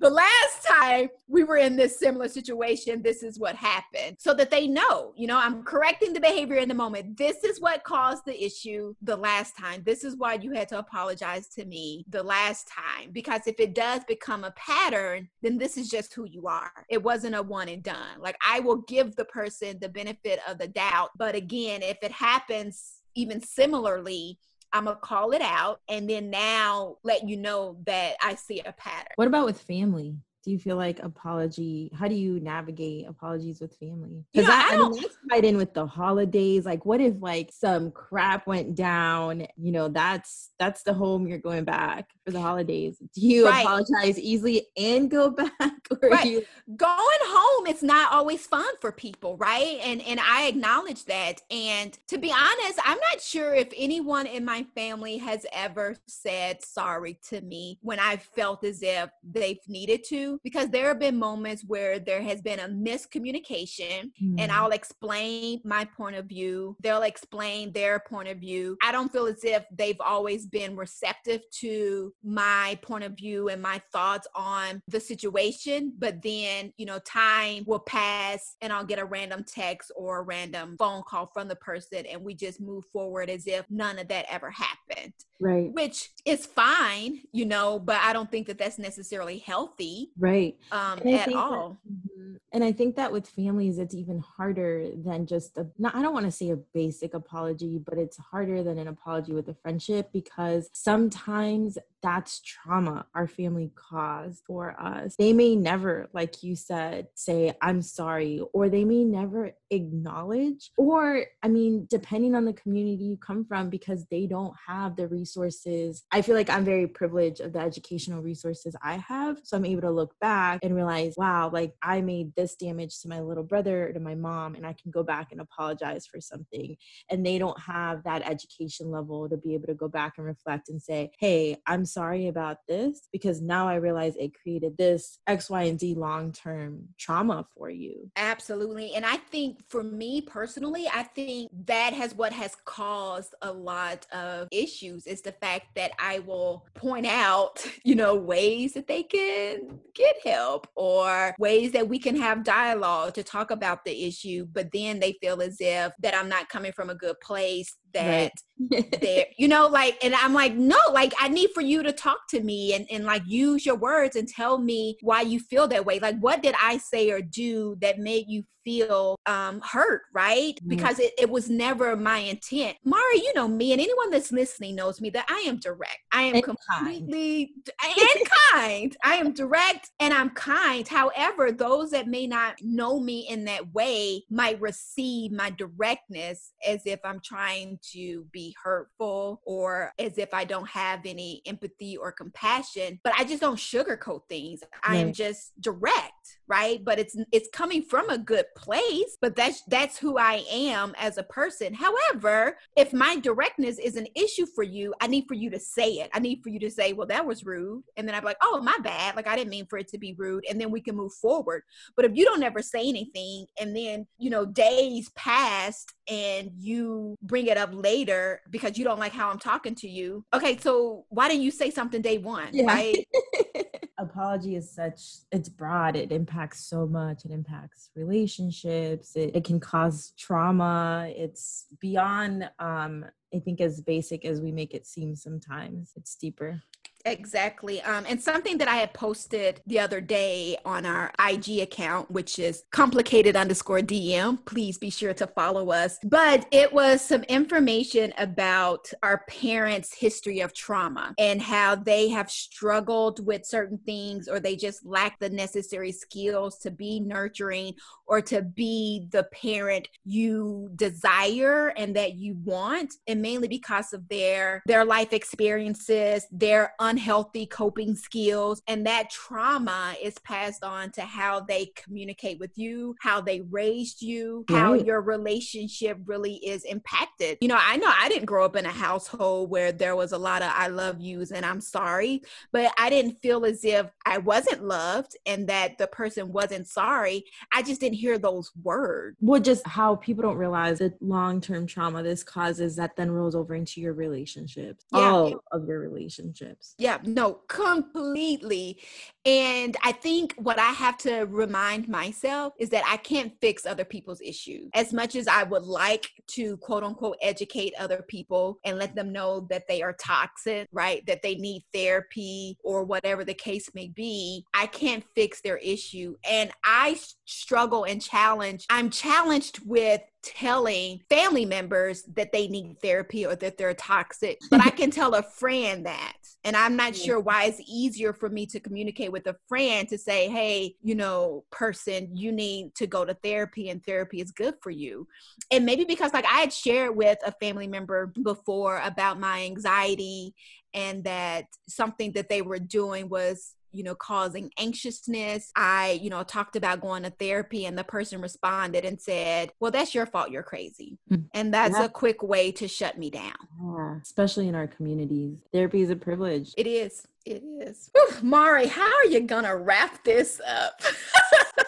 the 0.00 0.10
last 0.10 0.66
time 0.66 1.08
we 1.28 1.44
were 1.44 1.56
in 1.56 1.76
this 1.76 1.98
similar 1.98 2.28
situation, 2.28 3.02
this 3.02 3.22
is 3.22 3.38
what 3.38 3.56
happened. 3.56 4.16
So 4.18 4.34
that 4.34 4.50
they 4.50 4.66
know, 4.66 5.12
you 5.16 5.26
know, 5.26 5.38
I'm 5.38 5.62
correcting 5.62 6.12
the 6.12 6.20
behavior 6.20 6.56
in 6.56 6.68
the 6.68 6.74
moment. 6.74 7.16
This 7.16 7.44
is 7.44 7.60
what 7.60 7.84
caused 7.84 8.24
the 8.24 8.44
issue 8.44 8.94
the 9.02 9.16
last 9.16 9.56
time. 9.56 9.82
This 9.84 10.04
is 10.04 10.16
why 10.16 10.34
you 10.34 10.52
had 10.52 10.68
to 10.68 10.78
apologize 10.78 11.48
to 11.48 11.64
me 11.64 12.04
the 12.08 12.22
last 12.22 12.68
time. 12.68 13.10
Because 13.12 13.42
if 13.46 13.58
it 13.58 13.74
does 13.74 14.02
become 14.04 14.44
a 14.44 14.52
pattern, 14.52 15.28
then 15.42 15.58
this 15.58 15.76
is 15.76 15.88
just 15.88 16.12
who 16.14 16.24
you 16.24 16.46
are. 16.46 16.72
It 16.88 17.02
wasn't 17.02 17.36
a 17.36 17.42
one 17.42 17.68
and 17.68 17.82
done. 17.82 18.20
Like 18.20 18.36
I 18.46 18.60
will 18.60 18.82
give 18.82 19.16
the 19.16 19.24
person 19.24 19.78
the 19.80 19.88
benefit 19.88 20.40
of 20.48 20.58
the 20.58 20.68
doubt. 20.68 21.10
But 21.16 21.34
again, 21.34 21.82
if 21.82 21.98
it 22.02 22.12
happens 22.12 23.02
even 23.14 23.40
similarly, 23.40 24.38
I'm 24.72 24.84
gonna 24.84 24.96
call 24.96 25.32
it 25.32 25.42
out 25.42 25.80
and 25.88 26.08
then 26.08 26.30
now 26.30 26.96
let 27.02 27.28
you 27.28 27.36
know 27.36 27.78
that 27.86 28.16
I 28.22 28.34
see 28.34 28.60
a 28.60 28.72
pattern. 28.72 29.12
What 29.16 29.28
about 29.28 29.46
with 29.46 29.60
family? 29.60 30.16
Do 30.46 30.52
you 30.52 30.60
feel 30.60 30.76
like 30.76 31.00
apology 31.00 31.90
how 31.92 32.06
do 32.06 32.14
you 32.14 32.38
navigate 32.38 33.08
apologies 33.08 33.60
with 33.60 33.74
family? 33.78 34.24
Because 34.32 34.48
I, 34.48 34.74
I, 34.74 34.76
mean 34.76 34.92
that's 34.92 35.16
tied 35.28 35.44
in 35.44 35.56
with 35.56 35.74
the 35.74 35.84
holidays 35.84 36.64
like 36.64 36.86
what 36.86 37.00
if 37.00 37.14
like 37.18 37.50
some 37.52 37.90
crap 37.90 38.46
went 38.46 38.76
down? 38.76 39.44
You 39.56 39.72
know 39.72 39.88
that's 39.88 40.50
that's 40.60 40.84
the 40.84 40.94
home 40.94 41.26
you're 41.26 41.38
going 41.38 41.64
back 41.64 42.10
for 42.24 42.30
the 42.30 42.40
holidays. 42.40 42.96
Do 43.12 43.20
you 43.20 43.46
right. 43.46 43.64
apologize 43.64 44.20
easily 44.20 44.68
and 44.76 45.10
go 45.10 45.30
back 45.58 45.88
or 45.90 46.10
right. 46.10 46.24
You- 46.24 46.44
going 46.76 46.98
home 46.98 47.66
it's 47.66 47.82
not 47.82 48.12
always 48.12 48.46
fun 48.46 48.72
for 48.80 48.92
people 48.92 49.36
right? 49.38 49.80
And 49.82 50.00
and 50.02 50.20
i 50.20 50.46
acknowledge 50.46 51.06
that. 51.06 51.42
And 51.50 51.98
to 52.06 52.18
be 52.18 52.30
honest 52.30 52.78
i'm 52.84 52.98
not 53.12 53.20
sure 53.20 53.52
if 53.52 53.68
anyone 53.76 54.26
in 54.26 54.44
my 54.44 54.64
family 54.76 55.16
has 55.18 55.44
ever 55.52 55.96
said 56.06 56.62
sorry 56.62 57.18
to 57.30 57.40
me 57.40 57.80
when 57.82 57.98
i 57.98 58.16
felt 58.16 58.62
as 58.62 58.80
if 58.82 59.10
they've 59.24 59.58
needed 59.66 60.04
to 60.08 60.35
because 60.42 60.68
there 60.70 60.88
have 60.88 60.98
been 60.98 61.18
moments 61.18 61.64
where 61.66 61.98
there 61.98 62.22
has 62.22 62.40
been 62.42 62.60
a 62.60 62.68
miscommunication 62.68 64.10
mm. 64.22 64.34
and 64.38 64.52
I'll 64.52 64.70
explain 64.70 65.60
my 65.64 65.84
point 65.84 66.16
of 66.16 66.26
view. 66.26 66.76
They'll 66.82 67.02
explain 67.02 67.72
their 67.72 68.00
point 68.00 68.28
of 68.28 68.38
view. 68.38 68.76
I 68.82 68.92
don't 68.92 69.12
feel 69.12 69.26
as 69.26 69.44
if 69.44 69.64
they've 69.70 70.00
always 70.00 70.46
been 70.46 70.76
receptive 70.76 71.42
to 71.60 72.12
my 72.24 72.78
point 72.82 73.04
of 73.04 73.12
view 73.16 73.48
and 73.48 73.60
my 73.60 73.80
thoughts 73.92 74.26
on 74.34 74.80
the 74.88 75.00
situation. 75.00 75.92
But 75.98 76.22
then, 76.22 76.72
you 76.76 76.86
know, 76.86 76.98
time 77.00 77.64
will 77.66 77.80
pass 77.80 78.56
and 78.60 78.72
I'll 78.72 78.84
get 78.84 78.98
a 78.98 79.04
random 79.04 79.44
text 79.46 79.92
or 79.96 80.18
a 80.18 80.22
random 80.22 80.76
phone 80.78 81.02
call 81.06 81.26
from 81.32 81.48
the 81.48 81.56
person 81.56 82.06
and 82.06 82.22
we 82.22 82.34
just 82.34 82.60
move 82.60 82.84
forward 82.92 83.30
as 83.30 83.46
if 83.46 83.64
none 83.70 83.98
of 83.98 84.08
that 84.08 84.26
ever 84.30 84.50
happened 84.50 85.12
right 85.40 85.72
which 85.72 86.10
is 86.24 86.46
fine 86.46 87.20
you 87.32 87.44
know 87.44 87.78
but 87.78 87.96
i 87.96 88.12
don't 88.12 88.30
think 88.30 88.46
that 88.46 88.58
that's 88.58 88.78
necessarily 88.78 89.38
healthy 89.38 90.10
right 90.18 90.25
um 90.72 90.98
at 91.06 91.32
all 91.32 91.78
that, 91.84 91.92
mm-hmm. 91.92 92.34
and 92.52 92.64
i 92.64 92.72
think 92.72 92.96
that 92.96 93.10
with 93.10 93.26
families 93.28 93.78
it's 93.78 93.94
even 93.94 94.18
harder 94.18 94.88
than 95.04 95.26
just 95.26 95.56
a 95.58 95.66
not 95.78 95.94
i 95.94 96.02
don't 96.02 96.14
want 96.14 96.26
to 96.26 96.32
say 96.32 96.50
a 96.50 96.56
basic 96.56 97.14
apology 97.14 97.78
but 97.78 97.98
it's 97.98 98.16
harder 98.16 98.62
than 98.62 98.78
an 98.78 98.88
apology 98.88 99.32
with 99.32 99.48
a 99.48 99.54
friendship 99.54 100.10
because 100.12 100.68
sometimes 100.72 101.78
that's 102.06 102.40
trauma 102.40 103.04
our 103.16 103.26
family 103.26 103.72
caused 103.74 104.44
for 104.46 104.80
us. 104.80 105.16
They 105.18 105.32
may 105.32 105.56
never, 105.56 106.08
like 106.12 106.44
you 106.44 106.54
said, 106.54 107.08
say, 107.14 107.52
I'm 107.60 107.82
sorry, 107.82 108.40
or 108.52 108.68
they 108.68 108.84
may 108.84 109.02
never 109.02 109.50
acknowledge, 109.70 110.70
or 110.76 111.24
I 111.42 111.48
mean, 111.48 111.88
depending 111.90 112.36
on 112.36 112.44
the 112.44 112.52
community 112.52 113.02
you 113.02 113.16
come 113.16 113.44
from, 113.44 113.70
because 113.70 114.06
they 114.06 114.26
don't 114.26 114.54
have 114.68 114.94
the 114.94 115.08
resources. 115.08 116.04
I 116.12 116.22
feel 116.22 116.36
like 116.36 116.48
I'm 116.48 116.64
very 116.64 116.86
privileged 116.86 117.40
of 117.40 117.52
the 117.52 117.58
educational 117.58 118.22
resources 118.22 118.76
I 118.80 118.98
have. 118.98 119.40
So 119.42 119.56
I'm 119.56 119.64
able 119.64 119.82
to 119.82 119.90
look 119.90 120.14
back 120.20 120.60
and 120.62 120.76
realize, 120.76 121.14
wow, 121.16 121.50
like 121.52 121.74
I 121.82 122.02
made 122.02 122.36
this 122.36 122.54
damage 122.54 123.00
to 123.00 123.08
my 123.08 123.20
little 123.20 123.42
brother 123.42 123.88
or 123.88 123.92
to 123.94 124.00
my 124.00 124.14
mom, 124.14 124.54
and 124.54 124.64
I 124.64 124.76
can 124.80 124.92
go 124.92 125.02
back 125.02 125.32
and 125.32 125.40
apologize 125.40 126.06
for 126.06 126.20
something. 126.20 126.76
And 127.10 127.26
they 127.26 127.38
don't 127.38 127.58
have 127.58 128.04
that 128.04 128.22
education 128.22 128.92
level 128.92 129.28
to 129.28 129.36
be 129.36 129.54
able 129.54 129.66
to 129.66 129.74
go 129.74 129.88
back 129.88 130.14
and 130.18 130.26
reflect 130.26 130.68
and 130.68 130.80
say, 130.80 131.10
hey, 131.18 131.56
I'm 131.66 131.84
sorry 131.96 132.28
about 132.28 132.58
this 132.68 133.08
because 133.10 133.40
now 133.40 133.66
I 133.66 133.76
realize 133.76 134.16
it 134.16 134.32
created 134.34 134.76
this 134.76 135.18
X, 135.26 135.48
Y, 135.48 135.62
and 135.62 135.80
Z 135.80 135.94
long 135.94 136.30
term 136.30 136.88
trauma 136.98 137.46
for 137.56 137.70
you. 137.70 138.10
Absolutely. 138.16 138.92
And 138.94 139.06
I 139.06 139.16
think 139.16 139.60
for 139.70 139.82
me 139.82 140.20
personally, 140.20 140.86
I 140.92 141.04
think 141.04 141.50
that 141.64 141.94
has 141.94 142.14
what 142.14 142.34
has 142.34 142.54
caused 142.66 143.34
a 143.40 143.50
lot 143.50 144.06
of 144.12 144.48
issues 144.52 145.06
is 145.06 145.22
the 145.22 145.32
fact 145.32 145.68
that 145.76 145.92
I 145.98 146.18
will 146.18 146.66
point 146.74 147.06
out, 147.06 147.66
you 147.82 147.94
know, 147.94 148.14
ways 148.14 148.74
that 148.74 148.88
they 148.88 149.02
can 149.02 149.80
get 149.94 150.16
help 150.22 150.68
or 150.74 151.34
ways 151.38 151.72
that 151.72 151.88
we 151.88 151.98
can 151.98 152.16
have 152.16 152.44
dialogue 152.44 153.14
to 153.14 153.22
talk 153.22 153.50
about 153.50 153.86
the 153.86 154.04
issue, 154.04 154.46
but 154.52 154.70
then 154.70 155.00
they 155.00 155.16
feel 155.22 155.40
as 155.40 155.56
if 155.60 155.92
that 156.00 156.14
I'm 156.14 156.28
not 156.28 156.50
coming 156.50 156.72
from 156.72 156.90
a 156.90 156.94
good 156.94 157.18
place 157.20 157.74
that 157.96 158.32
right. 158.70 159.00
there 159.00 159.26
you 159.38 159.48
know 159.48 159.66
like 159.66 159.96
and 160.04 160.14
i'm 160.14 160.32
like 160.32 160.54
no 160.54 160.78
like 160.92 161.12
i 161.20 161.28
need 161.28 161.50
for 161.54 161.60
you 161.60 161.82
to 161.82 161.92
talk 161.92 162.18
to 162.28 162.40
me 162.40 162.74
and, 162.74 162.86
and 162.90 163.04
like 163.04 163.22
use 163.26 163.66
your 163.66 163.76
words 163.76 164.16
and 164.16 164.28
tell 164.28 164.58
me 164.58 164.96
why 165.00 165.20
you 165.20 165.40
feel 165.40 165.66
that 165.66 165.84
way 165.84 165.98
like 165.98 166.18
what 166.18 166.42
did 166.42 166.54
i 166.60 166.76
say 166.78 167.10
or 167.10 167.20
do 167.20 167.76
that 167.80 167.98
made 167.98 168.24
you 168.28 168.44
feel 168.66 169.16
um, 169.26 169.60
hurt, 169.64 170.02
right? 170.12 170.56
Mm-hmm. 170.56 170.68
Because 170.68 170.98
it, 170.98 171.12
it 171.18 171.30
was 171.30 171.48
never 171.48 171.96
my 171.96 172.18
intent. 172.18 172.76
Mari, 172.84 173.18
you 173.18 173.32
know 173.34 173.46
me, 173.46 173.72
and 173.72 173.80
anyone 173.80 174.10
that's 174.10 174.32
listening 174.32 174.74
knows 174.74 175.00
me 175.00 175.08
that 175.10 175.24
I 175.30 175.44
am 175.46 175.58
direct. 175.58 175.98
I 176.12 176.22
am 176.22 176.34
and 176.34 176.44
completely 176.44 177.52
kind. 177.80 177.96
and 177.96 178.28
kind. 178.52 178.96
I 179.04 179.14
am 179.14 179.32
direct 179.32 179.90
and 180.00 180.12
I'm 180.12 180.30
kind. 180.30 180.86
However, 180.86 181.52
those 181.52 181.92
that 181.92 182.08
may 182.08 182.26
not 182.26 182.56
know 182.60 182.98
me 182.98 183.28
in 183.30 183.44
that 183.44 183.72
way 183.72 184.24
might 184.28 184.60
receive 184.60 185.30
my 185.30 185.50
directness 185.50 186.52
as 186.66 186.82
if 186.84 186.98
I'm 187.04 187.20
trying 187.24 187.78
to 187.92 188.26
be 188.32 188.54
hurtful 188.62 189.40
or 189.44 189.92
as 189.98 190.18
if 190.18 190.32
I 190.32 190.44
don't 190.44 190.68
have 190.68 191.00
any 191.04 191.42
empathy 191.46 191.96
or 191.96 192.12
compassion. 192.12 193.00
But 193.04 193.14
I 193.18 193.24
just 193.24 193.40
don't 193.40 193.56
sugarcoat 193.56 194.22
things. 194.28 194.60
I 194.82 194.96
am 194.96 195.12
just 195.12 195.60
direct 195.60 196.12
right? 196.48 196.84
But 196.84 196.98
it's 196.98 197.16
it's 197.32 197.48
coming 197.52 197.82
from 197.82 198.08
a 198.10 198.18
good 198.18 198.46
place 198.56 199.16
but 199.20 199.34
that's 199.34 199.62
that's 199.68 199.98
who 199.98 200.18
i 200.18 200.44
am 200.50 200.94
as 200.98 201.18
a 201.18 201.22
person. 201.24 201.74
However 201.74 202.56
if 202.76 202.92
my 202.92 203.16
directness 203.16 203.78
is 203.78 203.96
an 203.96 204.06
issue 204.14 204.46
for 204.54 204.62
you 204.62 204.94
i 205.00 205.06
need 205.06 205.24
for 205.28 205.34
you 205.34 205.50
to 205.50 205.58
say 205.58 205.94
it. 205.94 206.10
I 206.14 206.20
need 206.20 206.42
for 206.42 206.50
you 206.50 206.60
to 206.60 206.70
say 206.70 206.92
well 206.92 207.06
that 207.08 207.26
was 207.26 207.44
rude. 207.44 207.82
And 207.96 208.06
then 208.06 208.14
i'm 208.14 208.24
like 208.24 208.38
oh 208.42 208.60
my 208.62 208.76
bad. 208.82 209.16
Like 209.16 209.26
i 209.26 209.36
didn't 209.36 209.50
mean 209.50 209.66
for 209.66 209.78
it 209.78 209.88
to 209.88 209.98
be 209.98 210.14
rude. 210.16 210.44
And 210.48 210.60
then 210.60 210.70
we 210.70 210.80
can 210.80 210.96
move 210.96 211.12
forward. 211.14 211.62
But 211.96 212.04
if 212.04 212.12
you 212.14 212.24
don't 212.24 212.42
ever 212.42 212.62
say 212.62 212.88
anything 212.88 213.46
and 213.60 213.76
then 213.76 214.06
you 214.18 214.30
know 214.30 214.46
days 214.46 215.10
passed 215.10 215.92
and 216.08 216.50
you 216.56 217.16
bring 217.22 217.46
it 217.46 217.56
up 217.56 217.70
later 217.72 218.40
because 218.50 218.78
you 218.78 218.84
don't 218.84 218.98
like 218.98 219.12
how 219.12 219.30
i'm 219.30 219.38
talking 219.38 219.74
to 219.74 219.88
you. 219.88 220.24
Okay 220.34 220.56
so 220.58 221.04
why 221.08 221.28
didn't 221.28 221.42
you 221.42 221.50
say 221.50 221.70
something 221.70 222.02
day 222.02 222.18
one 222.18 222.48
yeah. 222.52 222.66
right? 222.66 223.06
Apology 223.98 224.56
is 224.56 224.70
such 224.70 225.00
it's 225.32 225.48
broad 225.48 225.96
it 225.96 226.12
impacts 226.12 226.66
so 226.66 226.86
much 226.86 227.24
it 227.24 227.30
impacts 227.30 227.90
relationships 227.96 229.16
it, 229.16 229.34
it 229.34 229.44
can 229.44 229.58
cause 229.58 230.12
trauma 230.18 231.10
it's 231.16 231.66
beyond 231.80 232.48
um 232.58 233.06
i 233.34 233.38
think 233.38 233.60
as 233.60 233.80
basic 233.80 234.26
as 234.26 234.42
we 234.42 234.52
make 234.52 234.74
it 234.74 234.86
seem 234.86 235.16
sometimes 235.16 235.92
it's 235.96 236.14
deeper 236.14 236.62
Exactly. 237.06 237.80
Um, 237.82 238.04
and 238.08 238.20
something 238.20 238.58
that 238.58 238.66
I 238.66 238.76
had 238.76 238.92
posted 238.92 239.60
the 239.64 239.78
other 239.78 240.00
day 240.00 240.56
on 240.64 240.84
our 240.84 241.12
IG 241.24 241.60
account, 241.60 242.10
which 242.10 242.40
is 242.40 242.64
complicated 242.72 243.36
underscore 243.36 243.78
DM. 243.78 244.44
Please 244.44 244.76
be 244.76 244.90
sure 244.90 245.14
to 245.14 245.26
follow 245.28 245.70
us. 245.70 245.98
But 246.02 246.46
it 246.50 246.72
was 246.72 247.00
some 247.00 247.22
information 247.24 248.12
about 248.18 248.90
our 249.04 249.22
parents' 249.28 249.94
history 249.94 250.40
of 250.40 250.52
trauma 250.52 251.14
and 251.16 251.40
how 251.40 251.76
they 251.76 252.08
have 252.08 252.28
struggled 252.28 253.24
with 253.24 253.46
certain 253.46 253.78
things 253.78 254.26
or 254.26 254.40
they 254.40 254.56
just 254.56 254.84
lack 254.84 255.20
the 255.20 255.30
necessary 255.30 255.92
skills 255.92 256.58
to 256.58 256.72
be 256.72 256.98
nurturing 256.98 257.74
or 258.06 258.20
to 258.22 258.42
be 258.42 259.06
the 259.10 259.24
parent 259.24 259.88
you 260.04 260.70
desire 260.74 261.68
and 261.76 261.94
that 261.94 262.14
you 262.14 262.36
want 262.44 262.94
and 263.06 263.22
mainly 263.22 263.48
because 263.48 263.92
of 263.92 264.08
their 264.08 264.62
their 264.66 264.84
life 264.84 265.12
experiences 265.12 266.26
their 266.30 266.74
unhealthy 266.96 267.46
coping 267.46 267.94
skills 267.94 268.62
and 268.66 268.86
that 268.86 269.10
trauma 269.10 269.94
is 270.02 270.18
passed 270.20 270.64
on 270.64 270.90
to 270.90 271.02
how 271.02 271.40
they 271.40 271.66
communicate 271.76 272.38
with 272.38 272.56
you 272.56 272.94
how 273.00 273.20
they 273.20 273.40
raised 273.42 274.02
you 274.02 274.44
right. 274.50 274.58
how 274.58 274.74
your 274.74 275.00
relationship 275.00 275.98
really 276.06 276.34
is 276.36 276.64
impacted 276.64 277.38
you 277.40 277.48
know 277.48 277.58
i 277.60 277.76
know 277.76 277.92
i 277.98 278.08
didn't 278.08 278.24
grow 278.26 278.44
up 278.44 278.56
in 278.56 278.66
a 278.66 278.70
household 278.70 279.50
where 279.50 279.72
there 279.72 279.96
was 279.96 280.12
a 280.12 280.18
lot 280.18 280.42
of 280.42 280.50
i 280.54 280.68
love 280.68 281.00
yous 281.00 281.30
and 281.30 281.44
i'm 281.44 281.60
sorry 281.60 282.22
but 282.52 282.72
i 282.78 282.88
didn't 282.90 283.20
feel 283.22 283.44
as 283.44 283.64
if 283.64 283.86
i 284.04 284.18
wasn't 284.18 284.62
loved 284.64 285.16
and 285.26 285.48
that 285.48 285.76
the 285.78 285.86
person 285.88 286.32
wasn't 286.32 286.66
sorry 286.66 287.24
i 287.52 287.62
just 287.62 287.80
didn't 287.80 287.96
hear 287.96 288.18
those 288.18 288.52
words. 288.62 289.16
Well, 289.20 289.40
just 289.40 289.66
how 289.66 289.96
people 289.96 290.22
don't 290.22 290.36
realize 290.36 290.78
the 290.78 290.94
long 291.00 291.40
term 291.40 291.66
trauma 291.66 292.02
this 292.02 292.22
causes 292.22 292.76
that 292.76 292.96
then 292.96 293.10
rolls 293.10 293.34
over 293.34 293.54
into 293.54 293.80
your 293.80 293.92
relationships, 293.92 294.84
yeah. 294.92 294.98
all 294.98 295.44
of 295.52 295.66
your 295.66 295.80
relationships. 295.80 296.74
Yeah, 296.78 296.85
no, 297.04 297.40
completely. 297.48 298.78
And 299.24 299.76
I 299.82 299.90
think 299.90 300.34
what 300.36 300.58
I 300.58 300.70
have 300.70 300.96
to 300.98 301.22
remind 301.22 301.88
myself 301.88 302.52
is 302.58 302.68
that 302.70 302.84
I 302.86 302.96
can't 302.96 303.32
fix 303.40 303.66
other 303.66 303.84
people's 303.84 304.20
issues. 304.20 304.70
As 304.72 304.92
much 304.92 305.16
as 305.16 305.26
I 305.26 305.42
would 305.42 305.64
like 305.64 306.10
to 306.28 306.56
quote 306.58 306.84
unquote 306.84 307.16
educate 307.20 307.74
other 307.78 308.04
people 308.06 308.60
and 308.64 308.78
let 308.78 308.94
them 308.94 309.12
know 309.12 309.46
that 309.50 309.64
they 309.68 309.82
are 309.82 309.94
toxic, 309.94 310.68
right? 310.72 311.04
That 311.06 311.22
they 311.22 311.34
need 311.34 311.64
therapy 311.74 312.56
or 312.62 312.84
whatever 312.84 313.24
the 313.24 313.34
case 313.34 313.68
may 313.74 313.88
be, 313.88 314.44
I 314.54 314.66
can't 314.66 315.04
fix 315.14 315.40
their 315.40 315.56
issue. 315.56 316.14
And 316.28 316.52
I 316.64 316.98
struggle 317.24 317.84
and 317.84 318.00
challenge. 318.00 318.64
I'm 318.70 318.90
challenged 318.90 319.60
with 319.66 320.00
telling 320.26 321.00
family 321.08 321.44
members 321.44 322.02
that 322.14 322.32
they 322.32 322.48
need 322.48 322.80
therapy 322.82 323.24
or 323.24 323.36
that 323.36 323.56
they're 323.56 323.74
toxic, 323.74 324.40
but 324.50 324.60
I 324.60 324.70
can 324.78 324.90
tell 324.90 325.14
a 325.14 325.22
friend 325.22 325.86
that. 325.86 326.16
And 326.44 326.56
I'm 326.56 326.76
not 326.76 326.94
sure 326.94 327.18
why 327.18 327.44
it's 327.44 327.60
easier 327.66 328.12
for 328.12 328.28
me 328.28 328.46
to 328.46 328.60
communicate 328.60 329.10
with 329.10 329.26
a 329.26 329.36
friend 329.48 329.88
to 329.88 329.98
say, 329.98 330.28
hey, 330.28 330.74
you 330.82 330.94
know, 330.94 331.44
person, 331.50 332.16
you 332.16 332.32
need 332.32 332.74
to 332.76 332.86
go 332.86 333.04
to 333.04 333.14
therapy 333.14 333.70
and 333.70 333.84
therapy 333.84 334.20
is 334.20 334.30
good 334.30 334.54
for 334.62 334.70
you. 334.70 335.06
And 335.50 335.64
maybe 335.64 335.84
because, 335.84 336.12
like, 336.12 336.26
I 336.26 336.40
had 336.40 336.52
shared 336.52 336.96
with 336.96 337.18
a 337.24 337.32
family 337.40 337.66
member 337.66 338.12
before 338.22 338.80
about 338.84 339.18
my 339.18 339.44
anxiety 339.44 340.34
and 340.74 341.04
that 341.04 341.46
something 341.68 342.12
that 342.12 342.28
they 342.28 342.42
were 342.42 342.58
doing 342.58 343.08
was 343.08 343.54
you 343.76 343.84
know, 343.84 343.94
causing 343.94 344.50
anxiousness. 344.58 345.50
I, 345.54 346.00
you 346.02 346.10
know, 346.10 346.22
talked 346.22 346.56
about 346.56 346.80
going 346.80 347.02
to 347.02 347.10
therapy 347.10 347.66
and 347.66 347.76
the 347.76 347.84
person 347.84 348.20
responded 348.20 348.84
and 348.84 349.00
said, 349.00 349.52
Well, 349.60 349.70
that's 349.70 349.94
your 349.94 350.06
fault. 350.06 350.30
You're 350.30 350.42
crazy. 350.42 350.98
Mm-hmm. 351.10 351.26
And 351.34 351.52
that's 351.52 351.78
yeah. 351.78 351.84
a 351.84 351.88
quick 351.88 352.22
way 352.22 352.52
to 352.52 352.66
shut 352.66 352.98
me 352.98 353.10
down. 353.10 353.34
Yeah, 353.62 353.98
especially 354.02 354.48
in 354.48 354.54
our 354.54 354.66
communities. 354.66 355.36
Therapy 355.52 355.82
is 355.82 355.90
a 355.90 355.96
privilege. 355.96 356.54
It 356.56 356.66
is. 356.66 357.06
It 357.26 357.42
is. 357.42 357.90
Whew, 357.92 358.22
Mari, 358.22 358.68
how 358.68 358.86
are 358.86 359.06
you 359.06 359.18
going 359.18 359.44
to 359.44 359.56
wrap 359.56 360.04
this 360.04 360.40
up? 360.46 360.80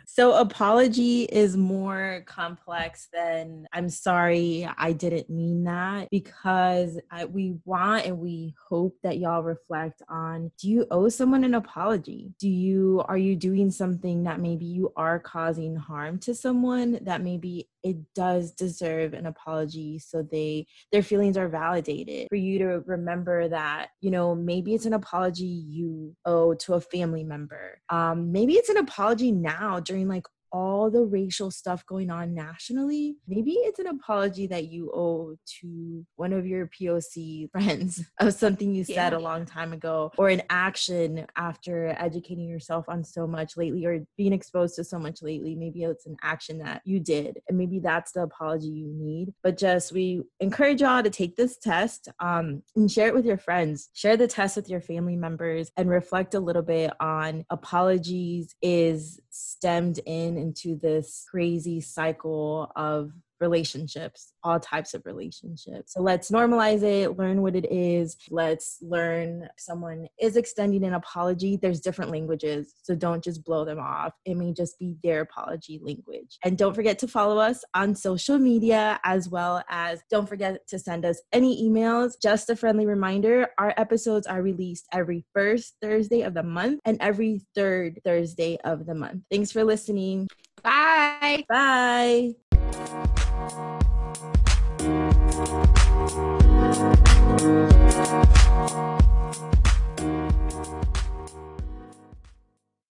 so 0.07 0.35
apology 0.35 1.25
is 1.25 1.57
more 1.57 2.23
complex 2.25 3.09
than 3.13 3.67
I'm 3.73 3.89
sorry 3.89 4.69
I 4.79 4.93
didn't 4.93 5.29
mean 5.29 5.65
that 5.65 6.09
because 6.13 7.01
I, 7.11 7.25
we 7.25 7.57
want 7.65 8.07
and 8.07 8.21
we 8.21 8.55
hope 8.69 8.97
that 9.03 9.19
y'all 9.19 9.43
reflect 9.43 10.03
on 10.09 10.53
do 10.61 10.69
you 10.69 10.87
owe 10.93 11.09
someone 11.09 11.43
an 11.43 11.55
apology? 11.55 12.33
Do 12.39 12.49
you 12.49 13.03
are 13.09 13.19
you 13.19 13.35
doing 13.35 13.73
something 13.73 14.23
that 14.23 14.41
maybe 14.41 14.67
you 14.67 14.93
are 14.95 15.19
causing 15.19 15.75
harm 15.75 16.21
to 16.21 16.35
someone 16.35 17.01
that 17.03 17.23
maybe 17.23 17.69
it 17.83 17.97
does 18.15 18.53
deserve 18.53 19.15
an 19.15 19.27
apology 19.27 19.99
so 19.99 20.23
they 20.23 20.67
their 20.93 21.03
feelings 21.03 21.37
are 21.37 21.49
validated. 21.49 22.29
For 22.29 22.37
you 22.37 22.59
to 22.59 22.83
remember 22.87 23.49
that 23.49 23.89
you 24.01 24.11
know 24.11 24.35
maybe 24.35 24.75
it's 24.75 24.87
an 24.87 24.95
apology 24.95 25.45
you 25.47 26.15
owe 26.25 26.55
to 26.55 26.75
a 26.75 26.81
family 26.81 27.25
member. 27.25 27.81
Um 27.89 28.33
maybe 28.33 28.55
it's 28.55 28.69
an 28.69 28.77
apology 28.79 29.33
now 29.33 29.81
during 29.81 30.09
like 30.09 30.27
all 30.53 30.91
the 30.91 31.03
racial 31.03 31.51
stuff 31.51 31.85
going 31.87 32.11
on 32.11 32.35
nationally, 32.35 33.17
maybe 33.27 33.53
it's 33.53 33.79
an 33.79 33.87
apology 33.87 34.47
that 34.47 34.69
you 34.69 34.91
owe 34.95 35.37
to 35.61 36.05
one 36.17 36.33
of 36.33 36.47
your 36.47 36.69
POC 36.69 37.51
friends 37.53 38.05
of 38.21 38.35
something 38.35 38.75
you 38.75 38.85
said 38.85 39.13
yeah. 39.13 39.19
a 39.19 39.21
long 39.21 39.45
time 39.45 39.73
ago, 39.73 40.11
or 40.17 40.29
an 40.29 40.43
action 40.51 41.27
after 41.37 41.89
educating 41.99 42.49
yourself 42.49 42.89
on 42.89 43.05
so 43.05 43.27
much 43.27 43.57
lately, 43.57 43.85
or 43.85 44.05
being 44.17 44.33
exposed 44.33 44.77
to 44.77 44.85
so 44.85 44.99
much 44.99 45.23
lately. 45.23 45.55
Maybe 45.55 45.83
it's 45.83 46.07
an 46.07 46.17
action 46.23 46.59
that 46.59 46.83
you 46.85 47.01
did, 47.01 47.41
and 47.49 47.59
maybe 47.59 47.79
that's 47.79 48.13
the 48.13 48.23
apology 48.23 48.69
you 48.69 48.93
need. 48.95 49.33
But 49.43 49.57
just 49.57 49.93
we 49.93 50.23
encourage 50.41 50.81
y'all 50.81 51.03
to 51.03 51.11
take 51.11 51.37
this 51.37 51.57
test 51.59 52.09
um, 52.21 52.63
and 52.77 52.91
share 52.91 53.09
it 53.09 53.15
with 53.15 53.27
your 53.27 53.39
friends, 53.39 53.91
share 53.95 54.17
the 54.17 54.27
test 54.27 54.57
with 54.57 54.69
your 54.69 54.81
family 54.81 55.17
members, 55.17 55.71
and 55.77 55.89
reflect 55.89 56.35
a 56.35 56.41
little 56.41 56.63
bit 56.63 56.93
on 57.01 57.45
apologies 57.51 58.55
is 58.63 59.21
stemmed 59.59 59.99
in 60.07 60.39
into 60.39 60.77
this 60.77 61.27
crazy 61.29 61.81
cycle 61.81 62.71
of 62.77 63.11
relationships, 63.41 64.33
all 64.43 64.59
types 64.61 64.95
of 64.95 65.05
relationships. 65.05 65.93
So 65.95 66.03
let's 66.03 66.31
normalize 66.31 66.83
it, 66.83 67.17
learn 67.17 67.43
what 67.43 67.57
it 67.57 67.71
is. 67.71 68.17
Let's 68.31 68.79
learn 68.81 69.49
someone 69.57 70.07
is 70.21 70.37
extending 70.37 70.85
an 70.85 70.95
apology. 70.95 71.57
There's 71.57 71.81
different 71.81 72.11
languages, 72.11 72.75
so 72.83 72.95
don't 72.95 73.23
just 73.23 73.45
blow 73.45 73.65
them 73.65 73.79
off. 73.79 74.13
It 74.25 74.37
may 74.37 74.53
just 74.53 74.79
be 74.79 74.97
their 75.03 75.23
apology 75.23 75.81
language. 75.83 76.39
And 76.45 76.59
don't 76.59 76.75
forget 76.75 76.99
to 77.01 77.09
follow 77.09 77.39
us 77.39 77.65
on 77.75 77.95
social 77.95 78.39
media 78.39 79.01
as 79.05 79.29
well 79.29 79.63
as 79.69 80.03
don't 80.11 80.29
forget 80.29 80.67
to 80.69 80.79
send 80.79 81.05
us 81.05 81.21
any 81.33 81.69
emails. 81.69 82.15
Just 82.21 82.51
a 82.51 82.57
friendly 82.57 82.87
reminder 82.87 83.49
our 83.59 83.75
episodes 83.77 84.27
are 84.27 84.43
released 84.43 84.87
every 84.93 85.25
first 85.35 85.77
Thursday 85.81 86.23
of 86.23 86.35
the 86.35 86.43
month 86.43 86.81
and 86.85 86.99
every 87.01 87.43
third 87.55 88.01
Thursday 88.05 88.59
of 88.65 88.87
the 88.87 88.95
month. 88.95 89.23
Thanks 89.31 89.53
for 89.53 89.65
listening. 89.65 90.29
Bye. 90.63 91.45
Bye. 91.49 92.35
Thank 93.51 93.79
you. 98.43 98.48